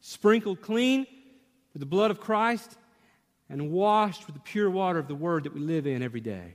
Sprinkled 0.00 0.60
clean 0.60 1.06
with 1.72 1.80
the 1.80 1.86
blood 1.86 2.10
of 2.10 2.18
Christ 2.18 2.76
and 3.48 3.70
washed 3.70 4.26
with 4.26 4.34
the 4.34 4.42
pure 4.42 4.70
water 4.70 4.98
of 4.98 5.06
the 5.06 5.14
Word 5.14 5.44
that 5.44 5.54
we 5.54 5.60
live 5.60 5.86
in 5.86 6.02
every 6.02 6.20
day. 6.20 6.54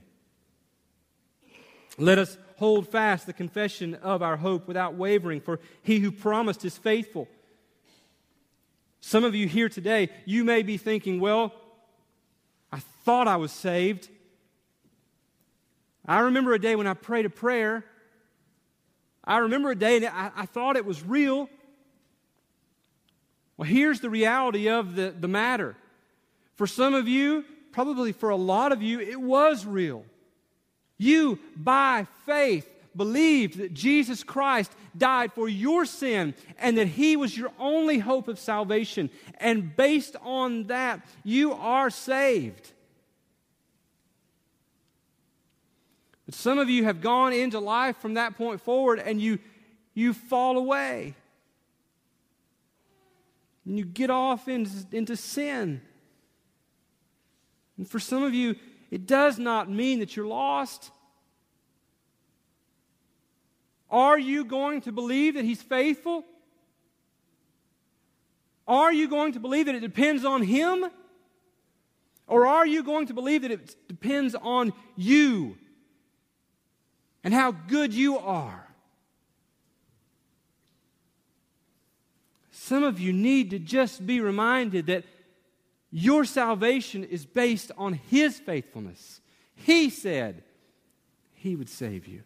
Let 1.98 2.18
us 2.18 2.36
hold 2.56 2.88
fast 2.88 3.26
the 3.26 3.32
confession 3.32 3.94
of 3.94 4.22
our 4.22 4.36
hope 4.36 4.68
without 4.68 4.94
wavering, 4.94 5.40
for 5.40 5.60
he 5.82 5.98
who 6.00 6.12
promised 6.12 6.64
is 6.64 6.76
faithful. 6.76 7.28
Some 9.06 9.22
of 9.22 9.36
you 9.36 9.46
here 9.46 9.68
today, 9.68 10.08
you 10.24 10.42
may 10.42 10.64
be 10.64 10.76
thinking, 10.76 11.20
well, 11.20 11.54
I 12.72 12.80
thought 13.04 13.28
I 13.28 13.36
was 13.36 13.52
saved. 13.52 14.08
I 16.04 16.18
remember 16.18 16.54
a 16.54 16.58
day 16.58 16.74
when 16.74 16.88
I 16.88 16.94
prayed 16.94 17.24
a 17.24 17.30
prayer. 17.30 17.84
I 19.22 19.36
remember 19.36 19.70
a 19.70 19.76
day 19.76 20.00
that 20.00 20.12
I, 20.12 20.42
I 20.42 20.46
thought 20.46 20.76
it 20.76 20.84
was 20.84 21.04
real. 21.04 21.48
Well, 23.56 23.68
here's 23.68 24.00
the 24.00 24.10
reality 24.10 24.68
of 24.68 24.96
the, 24.96 25.14
the 25.16 25.28
matter. 25.28 25.76
For 26.56 26.66
some 26.66 26.92
of 26.92 27.06
you, 27.06 27.44
probably 27.70 28.10
for 28.10 28.30
a 28.30 28.36
lot 28.36 28.72
of 28.72 28.82
you, 28.82 28.98
it 28.98 29.20
was 29.20 29.64
real. 29.64 30.04
You, 30.98 31.38
by 31.54 32.08
faith, 32.24 32.68
believed 32.96 33.58
that 33.58 33.72
Jesus 33.72 34.24
Christ 34.24 34.72
died 34.98 35.32
for 35.32 35.48
your 35.48 35.84
sin 35.84 36.34
and 36.58 36.78
that 36.78 36.88
he 36.88 37.16
was 37.16 37.36
your 37.36 37.52
only 37.58 37.98
hope 37.98 38.28
of 38.28 38.38
salvation. 38.38 39.10
And 39.38 39.74
based 39.76 40.16
on 40.22 40.64
that, 40.64 41.06
you 41.24 41.52
are 41.52 41.90
saved. 41.90 42.72
But 46.26 46.34
some 46.34 46.58
of 46.58 46.68
you 46.68 46.84
have 46.84 47.00
gone 47.00 47.32
into 47.32 47.60
life 47.60 47.96
from 47.98 48.14
that 48.14 48.36
point 48.36 48.60
forward 48.60 48.98
and 48.98 49.20
you, 49.20 49.38
you 49.94 50.12
fall 50.12 50.58
away. 50.58 51.14
And 53.64 53.78
you 53.78 53.84
get 53.84 54.10
off 54.10 54.48
into, 54.48 54.70
into 54.92 55.16
sin. 55.16 55.80
And 57.78 57.88
for 57.88 57.98
some 57.98 58.22
of 58.22 58.34
you, 58.34 58.56
it 58.90 59.06
does 59.06 59.38
not 59.38 59.70
mean 59.70 60.00
that 60.00 60.16
you're 60.16 60.26
lost. 60.26 60.90
Are 63.90 64.18
you 64.18 64.44
going 64.44 64.80
to 64.82 64.92
believe 64.92 65.34
that 65.34 65.44
He's 65.44 65.62
faithful? 65.62 66.24
Are 68.66 68.92
you 68.92 69.08
going 69.08 69.32
to 69.34 69.40
believe 69.40 69.66
that 69.66 69.74
it 69.74 69.80
depends 69.80 70.24
on 70.24 70.42
Him? 70.42 70.86
Or 72.26 72.46
are 72.46 72.66
you 72.66 72.82
going 72.82 73.06
to 73.06 73.14
believe 73.14 73.42
that 73.42 73.52
it 73.52 73.76
depends 73.86 74.34
on 74.34 74.72
you 74.96 75.56
and 77.22 77.32
how 77.32 77.52
good 77.52 77.94
you 77.94 78.18
are? 78.18 78.66
Some 82.50 82.82
of 82.82 82.98
you 82.98 83.12
need 83.12 83.50
to 83.50 83.60
just 83.60 84.04
be 84.04 84.20
reminded 84.20 84.86
that 84.86 85.04
your 85.92 86.24
salvation 86.24 87.04
is 87.04 87.24
based 87.24 87.70
on 87.78 87.92
His 87.92 88.40
faithfulness. 88.40 89.20
He 89.54 89.88
said 89.88 90.42
He 91.34 91.54
would 91.54 91.68
save 91.68 92.08
you 92.08 92.24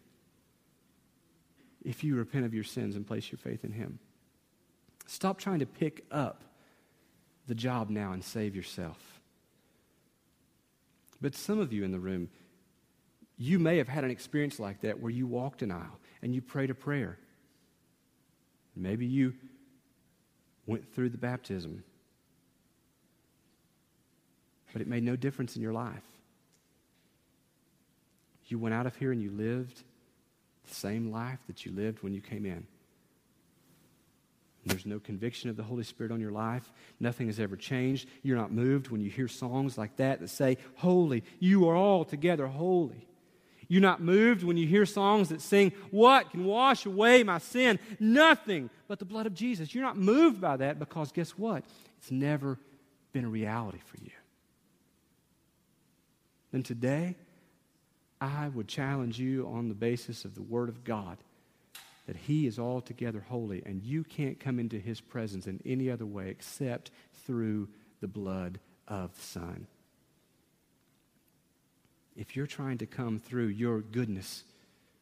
if 1.83 2.03
you 2.03 2.15
repent 2.15 2.45
of 2.45 2.53
your 2.53 2.63
sins 2.63 2.95
and 2.95 3.05
place 3.07 3.31
your 3.31 3.39
faith 3.39 3.63
in 3.63 3.71
Him. 3.71 3.99
Stop 5.07 5.39
trying 5.39 5.59
to 5.59 5.65
pick 5.65 6.05
up 6.11 6.43
the 7.47 7.55
job 7.55 7.89
now 7.89 8.13
and 8.13 8.23
save 8.23 8.55
yourself. 8.55 9.19
But 11.19 11.35
some 11.35 11.59
of 11.59 11.73
you 11.73 11.83
in 11.83 11.91
the 11.91 11.99
room, 11.99 12.29
You 13.43 13.57
may 13.57 13.77
have 13.77 13.87
had 13.87 14.03
an 14.03 14.11
experience 14.11 14.59
like 14.59 14.81
that 14.81 14.99
where 14.99 15.09
you 15.09 15.25
walked 15.25 15.63
an 15.63 15.71
aisle 15.71 15.99
and 16.21 16.35
you 16.35 16.43
prayed 16.43 16.69
a 16.69 16.75
prayer. 16.75 17.17
Maybe 18.75 19.07
you 19.07 19.33
went 20.67 20.93
through 20.93 21.09
the 21.09 21.17
baptism, 21.17 21.83
but 24.71 24.79
it 24.79 24.87
made 24.87 25.01
no 25.01 25.15
difference 25.15 25.55
in 25.55 25.63
your 25.63 25.73
life. 25.73 26.03
You 28.45 28.59
went 28.59 28.75
out 28.75 28.85
of 28.85 28.95
here 28.95 29.11
and 29.11 29.19
you 29.19 29.31
lived 29.31 29.81
the 30.67 30.75
same 30.75 31.11
life 31.11 31.39
that 31.47 31.65
you 31.65 31.71
lived 31.71 32.03
when 32.03 32.13
you 32.13 32.21
came 32.21 32.45
in. 32.45 32.65
There's 34.65 34.85
no 34.85 34.99
conviction 34.99 35.49
of 35.49 35.57
the 35.57 35.63
Holy 35.63 35.83
Spirit 35.83 36.11
on 36.11 36.19
your 36.19 36.31
life. 36.31 36.71
Nothing 36.99 37.27
has 37.27 37.39
ever 37.39 37.55
changed. 37.55 38.07
You're 38.21 38.37
not 38.37 38.51
moved 38.51 38.89
when 38.89 39.01
you 39.01 39.09
hear 39.09 39.27
songs 39.27 39.77
like 39.77 39.95
that 39.95 40.19
that 40.19 40.29
say, 40.29 40.57
Holy, 40.75 41.23
you 41.39 41.67
are 41.67 41.75
all 41.75 42.05
together 42.05 42.45
holy. 42.45 43.07
You're 43.67 43.81
not 43.81 44.01
moved 44.01 44.43
when 44.43 44.57
you 44.57 44.67
hear 44.67 44.85
songs 44.85 45.29
that 45.29 45.41
sing, 45.41 45.71
What 45.89 46.29
can 46.29 46.45
wash 46.45 46.85
away 46.85 47.23
my 47.23 47.39
sin? 47.39 47.79
Nothing 47.99 48.69
but 48.87 48.99
the 48.99 49.05
blood 49.05 49.25
of 49.25 49.33
Jesus. 49.33 49.73
You're 49.73 49.83
not 49.83 49.97
moved 49.97 50.39
by 50.39 50.57
that 50.57 50.77
because 50.77 51.11
guess 51.11 51.31
what? 51.31 51.63
It's 51.97 52.11
never 52.11 52.59
been 53.13 53.25
a 53.25 53.29
reality 53.29 53.79
for 53.85 53.97
you. 54.03 54.11
Then 56.51 56.63
today, 56.63 57.15
I 58.21 58.49
would 58.49 58.67
challenge 58.67 59.19
you 59.19 59.49
on 59.51 59.67
the 59.67 59.73
basis 59.73 60.23
of 60.23 60.35
the 60.35 60.43
Word 60.43 60.69
of 60.69 60.83
God 60.83 61.17
that 62.05 62.15
He 62.15 62.45
is 62.45 62.59
altogether 62.59 63.25
holy, 63.27 63.63
and 63.65 63.81
you 63.83 64.03
can't 64.03 64.39
come 64.39 64.59
into 64.59 64.77
His 64.79 65.01
presence 65.01 65.47
in 65.47 65.59
any 65.65 65.89
other 65.89 66.05
way 66.05 66.29
except 66.29 66.91
through 67.25 67.67
the 67.99 68.07
blood 68.07 68.59
of 68.87 69.15
the 69.15 69.21
Son. 69.21 69.67
If 72.15 72.35
you're 72.35 72.47
trying 72.47 72.77
to 72.79 72.85
come 72.85 73.17
through 73.17 73.47
your 73.47 73.79
goodness, 73.79 74.43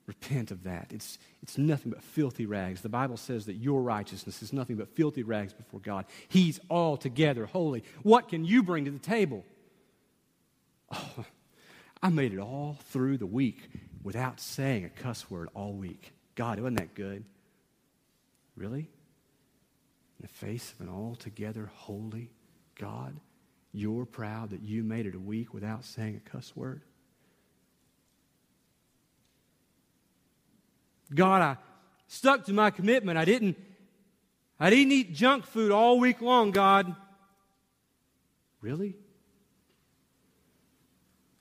repent 0.06 0.52
of 0.52 0.64
that. 0.64 0.88
It's, 0.92 1.20
it's 1.44 1.58
nothing 1.58 1.92
but 1.92 2.04
filthy 2.04 2.46
rags. 2.46 2.82
The 2.82 2.90
Bible 2.90 3.18
says 3.18 3.46
that 3.46 3.56
your 3.56 3.82
righteousness 3.82 4.42
is 4.42 4.52
nothing 4.52 4.76
but 4.76 4.90
filthy 4.90 5.24
rags 5.24 5.54
before 5.54 5.80
God. 5.80 6.06
He's 6.28 6.60
altogether 6.70 7.46
holy. 7.46 7.84
What 8.04 8.28
can 8.28 8.44
you 8.44 8.64
bring 8.64 8.86
to 8.86 8.92
the 8.92 9.00
table? 9.00 9.46
Oh, 10.92 11.26
I 12.02 12.10
made 12.10 12.34
it 12.34 12.40
all 12.40 12.78
through 12.90 13.18
the 13.18 13.26
week 13.26 13.70
without 14.04 14.40
saying 14.40 14.86
a 14.86 14.90
cuss 14.90 15.30
word 15.30 15.50
all 15.54 15.74
week. 15.74 16.14
God, 16.36 16.58
it 16.58 16.62
wasn't 16.62 16.80
that 16.80 16.96
good? 16.96 17.26
Really? 18.56 18.80
In 18.80 20.22
the 20.22 20.28
face 20.28 20.74
of 20.74 20.88
an 20.88 20.94
altogether 20.94 21.70
holy 21.74 22.30
God, 22.76 23.20
you're 23.74 24.06
proud 24.06 24.52
that 24.52 24.62
you 24.62 24.84
made 24.84 25.06
it 25.06 25.16
a 25.16 25.20
week 25.20 25.54
without 25.54 25.84
saying 25.84 26.22
a 26.26 26.30
cuss 26.30 26.56
word? 26.56 26.82
God, 31.14 31.42
I 31.42 31.58
stuck 32.08 32.46
to 32.46 32.54
my 32.54 32.70
commitment. 32.70 33.18
I 33.18 33.26
didn't 33.26 33.58
I 34.60 34.70
didn't 34.70 34.92
eat 34.92 35.14
junk 35.14 35.46
food 35.46 35.72
all 35.72 36.00
week 36.00 36.22
long, 36.22 36.52
God. 36.52 36.94
Really? 38.62 38.96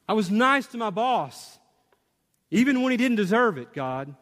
I 0.08 0.14
was 0.14 0.30
nice 0.30 0.66
to 0.68 0.78
my 0.78 0.90
boss, 0.90 1.58
even 2.50 2.82
when 2.82 2.92
he 2.92 2.96
didn't 2.96 3.16
deserve 3.16 3.58
it, 3.58 3.74
God. 3.74 4.14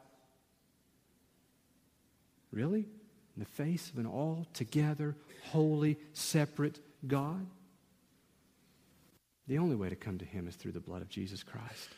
Really? 2.50 2.80
In 2.80 3.40
the 3.40 3.44
face 3.44 3.90
of 3.90 3.98
an 3.98 4.06
altogether 4.06 5.14
holy, 5.50 5.98
separate 6.12 6.80
God? 7.06 7.46
The 9.46 9.58
only 9.58 9.76
way 9.76 9.88
to 9.88 9.96
come 9.96 10.18
to 10.18 10.24
Him 10.24 10.48
is 10.48 10.56
through 10.56 10.72
the 10.72 10.80
blood 10.80 11.02
of 11.02 11.08
Jesus 11.08 11.42
Christ. 11.42 11.90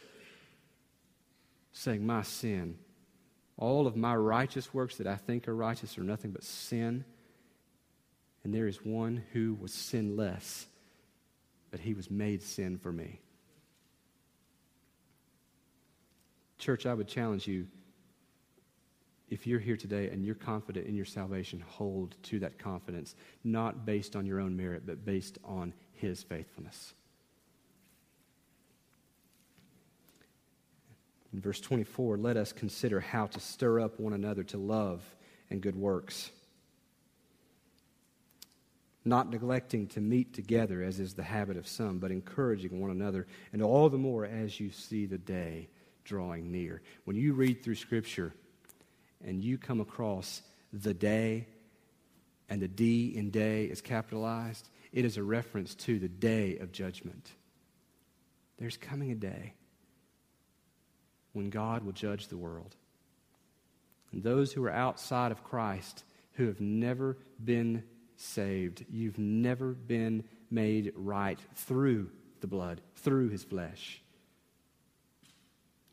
Saying, 1.72 2.04
My 2.04 2.22
sin, 2.22 2.76
all 3.56 3.86
of 3.86 3.96
my 3.96 4.14
righteous 4.14 4.74
works 4.74 4.96
that 4.96 5.06
I 5.06 5.16
think 5.16 5.48
are 5.48 5.56
righteous 5.56 5.96
are 5.96 6.02
nothing 6.02 6.32
but 6.32 6.44
sin. 6.44 7.04
And 8.44 8.54
there 8.54 8.66
is 8.66 8.84
one 8.84 9.22
who 9.32 9.54
was 9.54 9.72
sinless, 9.72 10.66
but 11.70 11.80
He 11.80 11.94
was 11.94 12.10
made 12.10 12.42
sin 12.42 12.78
for 12.78 12.92
me. 12.92 13.20
Church, 16.58 16.86
I 16.86 16.94
would 16.94 17.08
challenge 17.08 17.46
you 17.46 17.66
if 19.30 19.46
you're 19.46 19.60
here 19.60 19.76
today 19.76 20.08
and 20.08 20.24
you're 20.24 20.34
confident 20.34 20.86
in 20.86 20.94
your 20.94 21.04
salvation, 21.04 21.62
hold 21.66 22.16
to 22.24 22.38
that 22.40 22.58
confidence, 22.58 23.14
not 23.44 23.84
based 23.84 24.16
on 24.16 24.26
your 24.26 24.40
own 24.40 24.56
merit, 24.56 24.84
but 24.86 25.04
based 25.04 25.38
on 25.44 25.74
His 25.92 26.22
faithfulness. 26.22 26.94
In 31.32 31.40
verse 31.40 31.60
24, 31.60 32.16
let 32.16 32.36
us 32.36 32.52
consider 32.52 33.00
how 33.00 33.26
to 33.26 33.38
stir 33.38 33.80
up 33.80 34.00
one 34.00 34.14
another 34.14 34.42
to 34.44 34.56
love 34.56 35.02
and 35.50 35.60
good 35.60 35.76
works, 35.76 36.30
not 39.04 39.30
neglecting 39.30 39.86
to 39.88 40.00
meet 40.00 40.32
together, 40.32 40.82
as 40.82 40.98
is 40.98 41.14
the 41.14 41.22
habit 41.22 41.58
of 41.58 41.68
some, 41.68 41.98
but 41.98 42.10
encouraging 42.10 42.80
one 42.80 42.90
another, 42.90 43.26
and 43.52 43.62
all 43.62 43.90
the 43.90 43.98
more 43.98 44.24
as 44.24 44.58
you 44.58 44.70
see 44.70 45.04
the 45.04 45.18
day 45.18 45.68
drawing 46.08 46.50
near. 46.50 46.82
When 47.04 47.16
you 47.16 47.34
read 47.34 47.62
through 47.62 47.76
Scripture, 47.76 48.32
and 49.24 49.42
you 49.42 49.58
come 49.58 49.80
across 49.80 50.42
the 50.72 50.94
day 50.94 51.46
and 52.48 52.62
the 52.62 52.68
D 52.68 53.12
in 53.14 53.30
day 53.30 53.64
is 53.64 53.80
capitalized, 53.80 54.68
it 54.92 55.04
is 55.04 55.16
a 55.16 55.22
reference 55.22 55.74
to 55.74 55.98
the 55.98 56.08
day 56.08 56.58
of 56.58 56.72
judgment. 56.72 57.30
There's 58.58 58.76
coming 58.76 59.10
a 59.10 59.16
day 59.16 59.54
when 61.32 61.50
God 61.50 61.84
will 61.84 61.92
judge 61.92 62.28
the 62.28 62.36
world. 62.36 62.74
And 64.12 64.22
those 64.22 64.52
who 64.52 64.64
are 64.64 64.72
outside 64.72 65.30
of 65.30 65.44
Christ, 65.44 66.04
who 66.34 66.46
have 66.46 66.60
never 66.60 67.18
been 67.44 67.84
saved, 68.16 68.86
you've 68.88 69.18
never 69.18 69.72
been 69.72 70.24
made 70.50 70.92
right 70.96 71.38
through 71.54 72.10
the 72.40 72.46
blood, 72.46 72.80
through 72.96 73.28
his 73.28 73.44
flesh. 73.44 74.00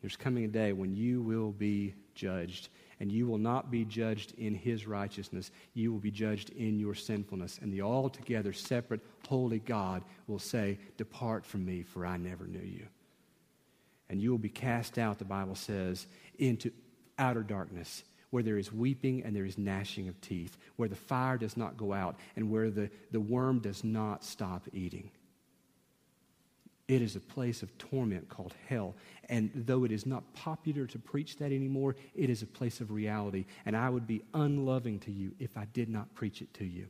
There's 0.05 0.15
coming 0.15 0.45
a 0.45 0.47
day 0.47 0.71
when 0.71 0.95
you 0.95 1.23
will 1.23 1.51
be 1.51 1.95
judged 2.13 2.69
and 2.99 3.11
you 3.11 3.25
will 3.25 3.39
not 3.39 3.71
be 3.71 3.85
judged 3.85 4.35
in 4.37 4.53
his 4.53 4.85
righteousness. 4.85 5.49
You 5.73 5.91
will 5.91 5.99
be 5.99 6.11
judged 6.11 6.51
in 6.51 6.79
your 6.79 6.93
sinfulness. 6.93 7.57
And 7.59 7.73
the 7.73 7.81
altogether 7.81 8.53
separate, 8.53 9.01
holy 9.27 9.57
God 9.57 10.03
will 10.27 10.37
say, 10.37 10.77
Depart 10.97 11.43
from 11.43 11.65
me, 11.65 11.81
for 11.81 12.05
I 12.05 12.17
never 12.17 12.45
knew 12.45 12.59
you. 12.59 12.85
And 14.07 14.21
you 14.21 14.29
will 14.29 14.37
be 14.37 14.47
cast 14.47 14.99
out, 14.99 15.17
the 15.17 15.25
Bible 15.25 15.55
says, 15.55 16.05
into 16.37 16.69
outer 17.17 17.41
darkness, 17.41 18.03
where 18.29 18.43
there 18.43 18.59
is 18.59 18.71
weeping 18.71 19.23
and 19.23 19.35
there 19.35 19.45
is 19.45 19.57
gnashing 19.57 20.07
of 20.07 20.21
teeth, 20.21 20.55
where 20.75 20.87
the 20.87 20.95
fire 20.95 21.39
does 21.39 21.57
not 21.57 21.77
go 21.77 21.93
out, 21.93 22.15
and 22.35 22.51
where 22.51 22.69
the, 22.69 22.91
the 23.09 23.19
worm 23.19 23.57
does 23.57 23.83
not 23.83 24.23
stop 24.23 24.67
eating. 24.71 25.09
It 26.87 27.01
is 27.01 27.15
a 27.15 27.19
place 27.19 27.63
of 27.63 27.75
torment 27.77 28.29
called 28.29 28.53
hell. 28.67 28.95
And 29.27 29.49
though 29.55 29.85
it 29.85 29.91
is 29.91 30.05
not 30.05 30.33
popular 30.35 30.85
to 30.87 30.99
preach 30.99 31.37
that 31.37 31.51
anymore, 31.51 31.95
it 32.13 32.29
is 32.29 32.43
a 32.43 32.47
place 32.47 32.79
of 32.79 32.91
reality. 32.91 33.45
And 33.65 33.75
I 33.75 33.89
would 33.89 34.05
be 34.05 34.21
unloving 34.33 34.99
to 35.01 35.11
you 35.11 35.31
if 35.39 35.57
I 35.57 35.65
did 35.65 35.89
not 35.89 36.13
preach 36.13 36.41
it 36.41 36.53
to 36.55 36.65
you. 36.65 36.87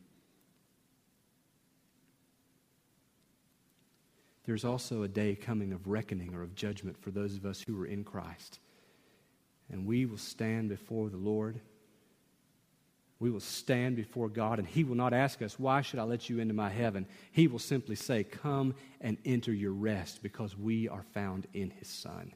There's 4.46 4.66
also 4.66 5.04
a 5.04 5.08
day 5.08 5.34
coming 5.34 5.72
of 5.72 5.88
reckoning 5.88 6.36
or 6.36 6.44
of 6.44 6.56
judgment 6.56 7.02
for 7.02 7.10
those 7.10 7.36
of 7.36 7.46
us 7.46 7.62
who 7.62 7.82
are 7.82 7.88
in 7.88 8.04
Christ. 8.04 8.60
And 9.72 9.88
we 9.88 10.06
will 10.06 10.18
stand 10.18 10.70
before 10.70 11.10
the 11.10 11.18
Lord 11.18 11.62
we 13.20 13.30
will 13.30 13.40
stand 13.40 13.96
before 13.96 14.28
God 14.28 14.60
and 14.60 14.68
He 14.68 14.84
will 14.84 14.96
not 14.96 15.14
ask 15.14 15.42
us, 15.42 15.58
Why 15.58 15.82
should 15.82 16.00
I 16.00 16.04
let 16.04 16.30
you 16.30 16.40
into 16.40 16.54
my 16.54 16.70
heaven? 16.70 17.06
He 17.32 17.48
will 17.48 17.60
simply 17.60 17.96
say, 17.96 18.24
Come 18.24 18.76
and 19.00 19.18
enter 19.26 19.54
your 19.54 19.72
rest 19.72 20.22
because 20.22 20.58
we 20.58 20.90
are 20.90 21.06
found 21.14 21.48
in 21.54 21.72
His 21.72 21.88
Son. 21.88 22.34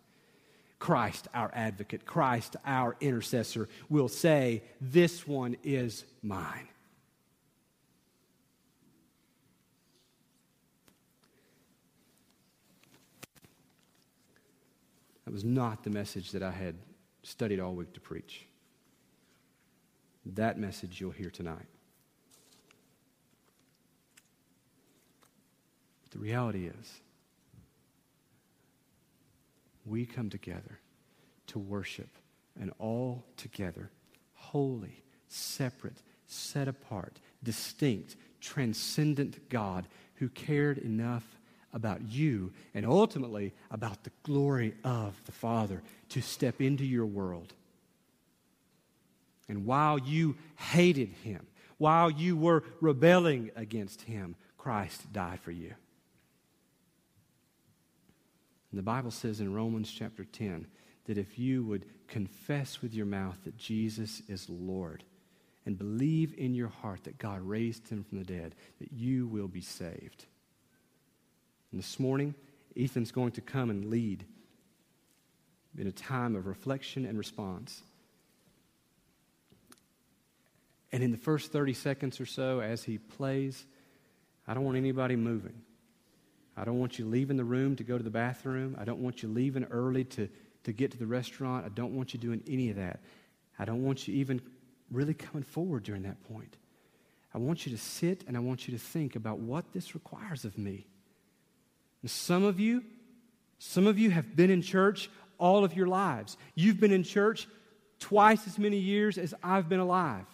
Christ, 0.79 1.27
our 1.33 1.51
advocate, 1.53 2.05
Christ, 2.05 2.55
our 2.65 2.95
intercessor, 3.01 3.67
will 3.89 4.07
say, 4.07 4.63
This 4.79 5.27
one 5.27 5.57
is 5.63 6.05
mine. 6.23 6.69
That 15.25 15.33
was 15.33 15.43
not 15.43 15.83
the 15.83 15.91
message 15.91 16.31
that 16.31 16.41
I 16.41 16.49
had 16.49 16.75
studied 17.21 17.59
all 17.59 17.75
week 17.75 17.93
to 17.93 17.99
preach. 17.99 18.48
That 20.35 20.57
message 20.57 21.01
you'll 21.01 21.11
hear 21.11 21.29
tonight. 21.29 21.65
But 26.03 26.11
the 26.11 26.19
reality 26.19 26.67
is, 26.67 27.01
we 29.85 30.05
come 30.05 30.29
together 30.29 30.79
to 31.47 31.59
worship 31.59 32.09
an 32.59 32.71
all 32.79 33.25
together, 33.37 33.89
holy, 34.33 35.03
separate, 35.27 36.01
set 36.27 36.67
apart, 36.67 37.19
distinct, 37.43 38.15
transcendent 38.41 39.49
God 39.49 39.87
who 40.15 40.29
cared 40.29 40.77
enough 40.77 41.23
about 41.73 42.01
you 42.01 42.51
and 42.73 42.85
ultimately 42.85 43.53
about 43.71 44.03
the 44.03 44.11
glory 44.23 44.73
of 44.83 45.19
the 45.25 45.31
Father 45.31 45.81
to 46.09 46.21
step 46.21 46.61
into 46.61 46.85
your 46.85 47.05
world. 47.05 47.53
And 49.49 49.65
while 49.65 49.99
you 49.99 50.37
hated 50.55 51.09
him, 51.09 51.45
while 51.77 52.09
you 52.11 52.37
were 52.37 52.63
rebelling 52.79 53.51
against 53.55 54.03
him, 54.03 54.35
Christ 54.57 55.11
died 55.11 55.39
for 55.39 55.51
you. 55.51 55.73
And 58.71 58.77
the 58.77 58.83
Bible 58.83 59.11
says 59.11 59.39
in 59.39 59.53
Romans 59.53 59.91
chapter 59.91 60.23
10 60.23 60.67
that 61.05 61.17
if 61.17 61.39
you 61.39 61.63
would 61.63 61.85
confess 62.07 62.81
with 62.81 62.93
your 62.93 63.07
mouth 63.07 63.37
that 63.43 63.57
Jesus 63.57 64.21
is 64.27 64.47
Lord 64.49 65.03
and 65.65 65.77
believe 65.77 66.33
in 66.37 66.53
your 66.53 66.67
heart 66.67 67.03
that 67.05 67.17
God 67.17 67.41
raised 67.41 67.89
him 67.89 68.03
from 68.03 68.19
the 68.19 68.23
dead, 68.23 68.53
that 68.79 68.91
you 68.91 69.27
will 69.27 69.47
be 69.47 69.61
saved. 69.61 70.25
And 71.71 71.79
this 71.79 71.99
morning, 71.99 72.35
Ethan's 72.77 73.11
going 73.11 73.31
to 73.31 73.41
come 73.41 73.69
and 73.69 73.85
lead 73.89 74.25
in 75.77 75.87
a 75.87 75.91
time 75.91 76.35
of 76.35 76.45
reflection 76.45 77.05
and 77.05 77.17
response. 77.17 77.81
And 80.91 81.03
in 81.03 81.11
the 81.11 81.17
first 81.17 81.51
30 81.51 81.73
seconds 81.73 82.19
or 82.19 82.25
so, 82.25 82.61
as 82.61 82.83
he 82.83 82.97
plays, 82.97 83.65
I 84.47 84.53
don't 84.53 84.63
want 84.63 84.77
anybody 84.77 85.15
moving. 85.15 85.61
I 86.57 86.65
don't 86.65 86.79
want 86.79 86.99
you 86.99 87.05
leaving 87.05 87.37
the 87.37 87.43
room 87.43 87.75
to 87.77 87.83
go 87.83 87.97
to 87.97 88.03
the 88.03 88.09
bathroom. 88.09 88.75
I 88.79 88.83
don't 88.83 88.99
want 88.99 89.23
you 89.23 89.29
leaving 89.29 89.65
early 89.65 90.03
to, 90.05 90.27
to 90.63 90.73
get 90.73 90.91
to 90.91 90.97
the 90.97 91.05
restaurant. 91.05 91.65
I 91.65 91.69
don't 91.69 91.95
want 91.95 92.13
you 92.13 92.19
doing 92.19 92.41
any 92.47 92.69
of 92.69 92.75
that. 92.77 92.99
I 93.57 93.65
don't 93.65 93.83
want 93.83 94.07
you 94.07 94.15
even 94.15 94.41
really 94.91 95.13
coming 95.13 95.43
forward 95.43 95.83
during 95.83 96.03
that 96.03 96.21
point. 96.23 96.57
I 97.33 97.37
want 97.37 97.65
you 97.65 97.71
to 97.71 97.77
sit 97.77 98.23
and 98.27 98.35
I 98.35 98.39
want 98.39 98.67
you 98.67 98.73
to 98.73 98.83
think 98.83 99.15
about 99.15 99.39
what 99.39 99.71
this 99.71 99.93
requires 99.93 100.45
of 100.45 100.57
me. 100.57 100.87
And 102.01 102.09
some 102.09 102.43
of 102.43 102.59
you, 102.59 102.83
some 103.59 103.85
of 103.85 103.99
you 103.99 104.09
have 104.09 104.35
been 104.35 104.49
in 104.49 104.61
church 104.61 105.09
all 105.37 105.63
of 105.63 105.75
your 105.75 105.87
lives. 105.87 106.37
You've 106.55 106.79
been 106.79 106.91
in 106.91 107.03
church 107.03 107.47
twice 107.99 108.47
as 108.47 108.57
many 108.57 108.77
years 108.77 109.17
as 109.17 109.33
I've 109.43 109.69
been 109.69 109.79
alive. 109.79 110.25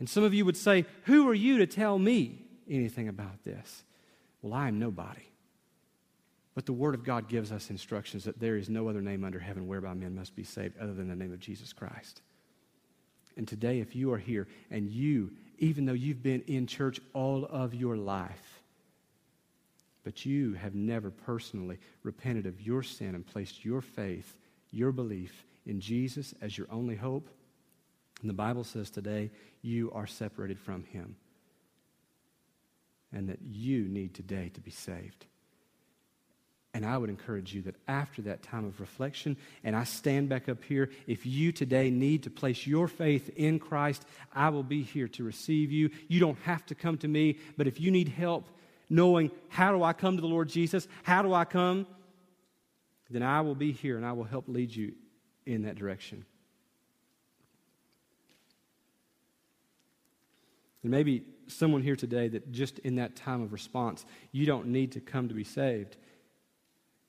And 0.00 0.08
some 0.08 0.24
of 0.24 0.34
you 0.34 0.44
would 0.44 0.56
say, 0.56 0.86
Who 1.04 1.28
are 1.28 1.34
you 1.34 1.58
to 1.58 1.66
tell 1.66 1.98
me 1.98 2.42
anything 2.68 3.06
about 3.08 3.44
this? 3.44 3.84
Well, 4.42 4.54
I 4.54 4.66
am 4.66 4.78
nobody. 4.78 5.20
But 6.54 6.66
the 6.66 6.72
Word 6.72 6.94
of 6.94 7.04
God 7.04 7.28
gives 7.28 7.52
us 7.52 7.70
instructions 7.70 8.24
that 8.24 8.40
there 8.40 8.56
is 8.56 8.68
no 8.68 8.88
other 8.88 9.00
name 9.02 9.24
under 9.24 9.38
heaven 9.38 9.68
whereby 9.68 9.94
men 9.94 10.16
must 10.16 10.34
be 10.34 10.42
saved 10.42 10.76
other 10.78 10.92
than 10.92 11.08
the 11.08 11.14
name 11.14 11.32
of 11.32 11.38
Jesus 11.38 11.72
Christ. 11.72 12.22
And 13.36 13.46
today, 13.46 13.80
if 13.80 13.94
you 13.94 14.12
are 14.12 14.18
here 14.18 14.48
and 14.70 14.90
you, 14.90 15.30
even 15.58 15.84
though 15.84 15.92
you've 15.92 16.22
been 16.22 16.42
in 16.42 16.66
church 16.66 17.00
all 17.12 17.44
of 17.44 17.74
your 17.74 17.96
life, 17.96 18.62
but 20.02 20.24
you 20.24 20.54
have 20.54 20.74
never 20.74 21.10
personally 21.10 21.78
repented 22.02 22.46
of 22.46 22.60
your 22.60 22.82
sin 22.82 23.14
and 23.14 23.24
placed 23.24 23.64
your 23.64 23.80
faith, 23.80 24.36
your 24.70 24.92
belief 24.92 25.44
in 25.66 25.78
Jesus 25.78 26.34
as 26.40 26.56
your 26.56 26.66
only 26.70 26.96
hope, 26.96 27.28
and 28.20 28.28
the 28.28 28.34
Bible 28.34 28.64
says 28.64 28.90
today 28.90 29.30
you 29.62 29.90
are 29.92 30.06
separated 30.06 30.58
from 30.58 30.84
Him 30.84 31.16
and 33.12 33.28
that 33.28 33.40
you 33.42 33.88
need 33.88 34.14
today 34.14 34.50
to 34.54 34.60
be 34.60 34.70
saved. 34.70 35.26
And 36.72 36.86
I 36.86 36.96
would 36.96 37.10
encourage 37.10 37.52
you 37.52 37.62
that 37.62 37.74
after 37.88 38.22
that 38.22 38.44
time 38.44 38.64
of 38.64 38.80
reflection, 38.80 39.36
and 39.64 39.74
I 39.74 39.82
stand 39.82 40.28
back 40.28 40.48
up 40.48 40.62
here, 40.62 40.90
if 41.08 41.26
you 41.26 41.50
today 41.50 41.90
need 41.90 42.22
to 42.24 42.30
place 42.30 42.64
your 42.64 42.86
faith 42.86 43.28
in 43.34 43.58
Christ, 43.58 44.04
I 44.32 44.50
will 44.50 44.62
be 44.62 44.82
here 44.82 45.08
to 45.08 45.24
receive 45.24 45.72
you. 45.72 45.90
You 46.06 46.20
don't 46.20 46.38
have 46.44 46.64
to 46.66 46.76
come 46.76 46.96
to 46.98 47.08
me, 47.08 47.38
but 47.56 47.66
if 47.66 47.80
you 47.80 47.90
need 47.90 48.08
help 48.08 48.48
knowing 48.88 49.32
how 49.48 49.76
do 49.76 49.82
I 49.82 49.92
come 49.92 50.16
to 50.16 50.20
the 50.20 50.28
Lord 50.28 50.48
Jesus, 50.48 50.86
how 51.02 51.22
do 51.22 51.32
I 51.32 51.44
come, 51.44 51.88
then 53.08 53.24
I 53.24 53.40
will 53.40 53.56
be 53.56 53.72
here 53.72 53.96
and 53.96 54.06
I 54.06 54.12
will 54.12 54.24
help 54.24 54.46
lead 54.46 54.74
you 54.74 54.92
in 55.46 55.62
that 55.62 55.74
direction. 55.74 56.24
And 60.82 60.90
maybe 60.90 61.24
someone 61.46 61.82
here 61.82 61.96
today 61.96 62.28
that 62.28 62.52
just 62.52 62.78
in 62.80 62.96
that 62.96 63.16
time 63.16 63.42
of 63.42 63.52
response, 63.52 64.04
you 64.32 64.46
don't 64.46 64.68
need 64.68 64.92
to 64.92 65.00
come 65.00 65.28
to 65.28 65.34
be 65.34 65.44
saved. 65.44 65.96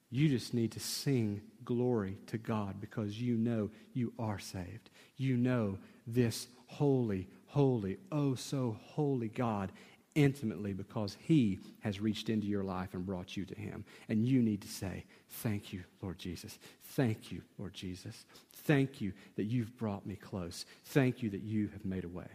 You 0.10 0.28
just 0.28 0.54
need 0.54 0.72
to 0.74 0.80
sing 0.80 1.42
glory 1.64 2.18
to 2.28 2.38
God 2.38 2.82
because 2.82 3.22
you 3.22 3.38
know 3.38 3.70
you 3.94 4.12
are 4.20 4.40
saved. 4.40 4.90
You 5.16 5.38
know 5.38 5.78
this 6.06 6.48
holy, 6.68 7.28
holy, 7.48 7.98
oh 8.12 8.36
so 8.36 8.78
holy 8.84 9.30
God 9.30 9.72
intimately 10.16 10.74
because 10.74 11.18
He 11.22 11.60
has 11.80 12.02
reached 12.02 12.30
into 12.30 12.48
your 12.48 12.64
life 12.64 12.94
and 12.94 13.06
brought 13.06 13.38
you 13.38 13.46
to 13.46 13.56
Him. 13.56 13.86
And 14.10 14.26
you 14.26 14.42
need 14.42 14.62
to 14.62 14.68
say, 14.68 15.06
Thank 15.30 15.72
you, 15.72 15.84
Lord 16.02 16.20
Jesus. 16.20 16.60
Thank 16.84 17.32
you, 17.32 17.42
Lord 17.58 17.74
Jesus. 17.74 18.26
Thank 18.52 19.00
you 19.00 19.14
that 19.38 19.46
you've 19.46 19.78
brought 19.78 20.06
me 20.06 20.16
close. 20.16 20.66
Thank 20.86 21.24
you 21.24 21.30
that 21.30 21.42
you 21.42 21.70
have 21.70 21.86
made 21.86 22.04
a 22.04 22.10
way. 22.10 22.28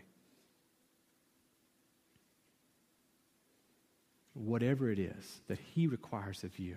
Whatever 4.36 4.90
it 4.90 4.98
is 4.98 5.40
that 5.48 5.58
He 5.58 5.86
requires 5.86 6.44
of 6.44 6.58
you, 6.58 6.76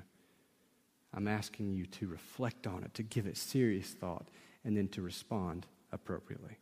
I'm 1.13 1.28
asking 1.28 1.72
you 1.72 1.86
to 1.88 2.08
reflect 2.08 2.67
on 2.67 2.84
it, 2.84 2.93
to 2.95 3.04
give 3.04 3.26
it 3.26 3.38
serious 3.38 3.89
thought, 3.89 4.28
and 4.63 4.78
then 4.78 4.88
to 4.89 5.02
respond 5.02 5.65
appropriately. 5.91 6.58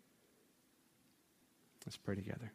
Let's 1.85 1.97
pray 1.97 2.15
together. 2.15 2.51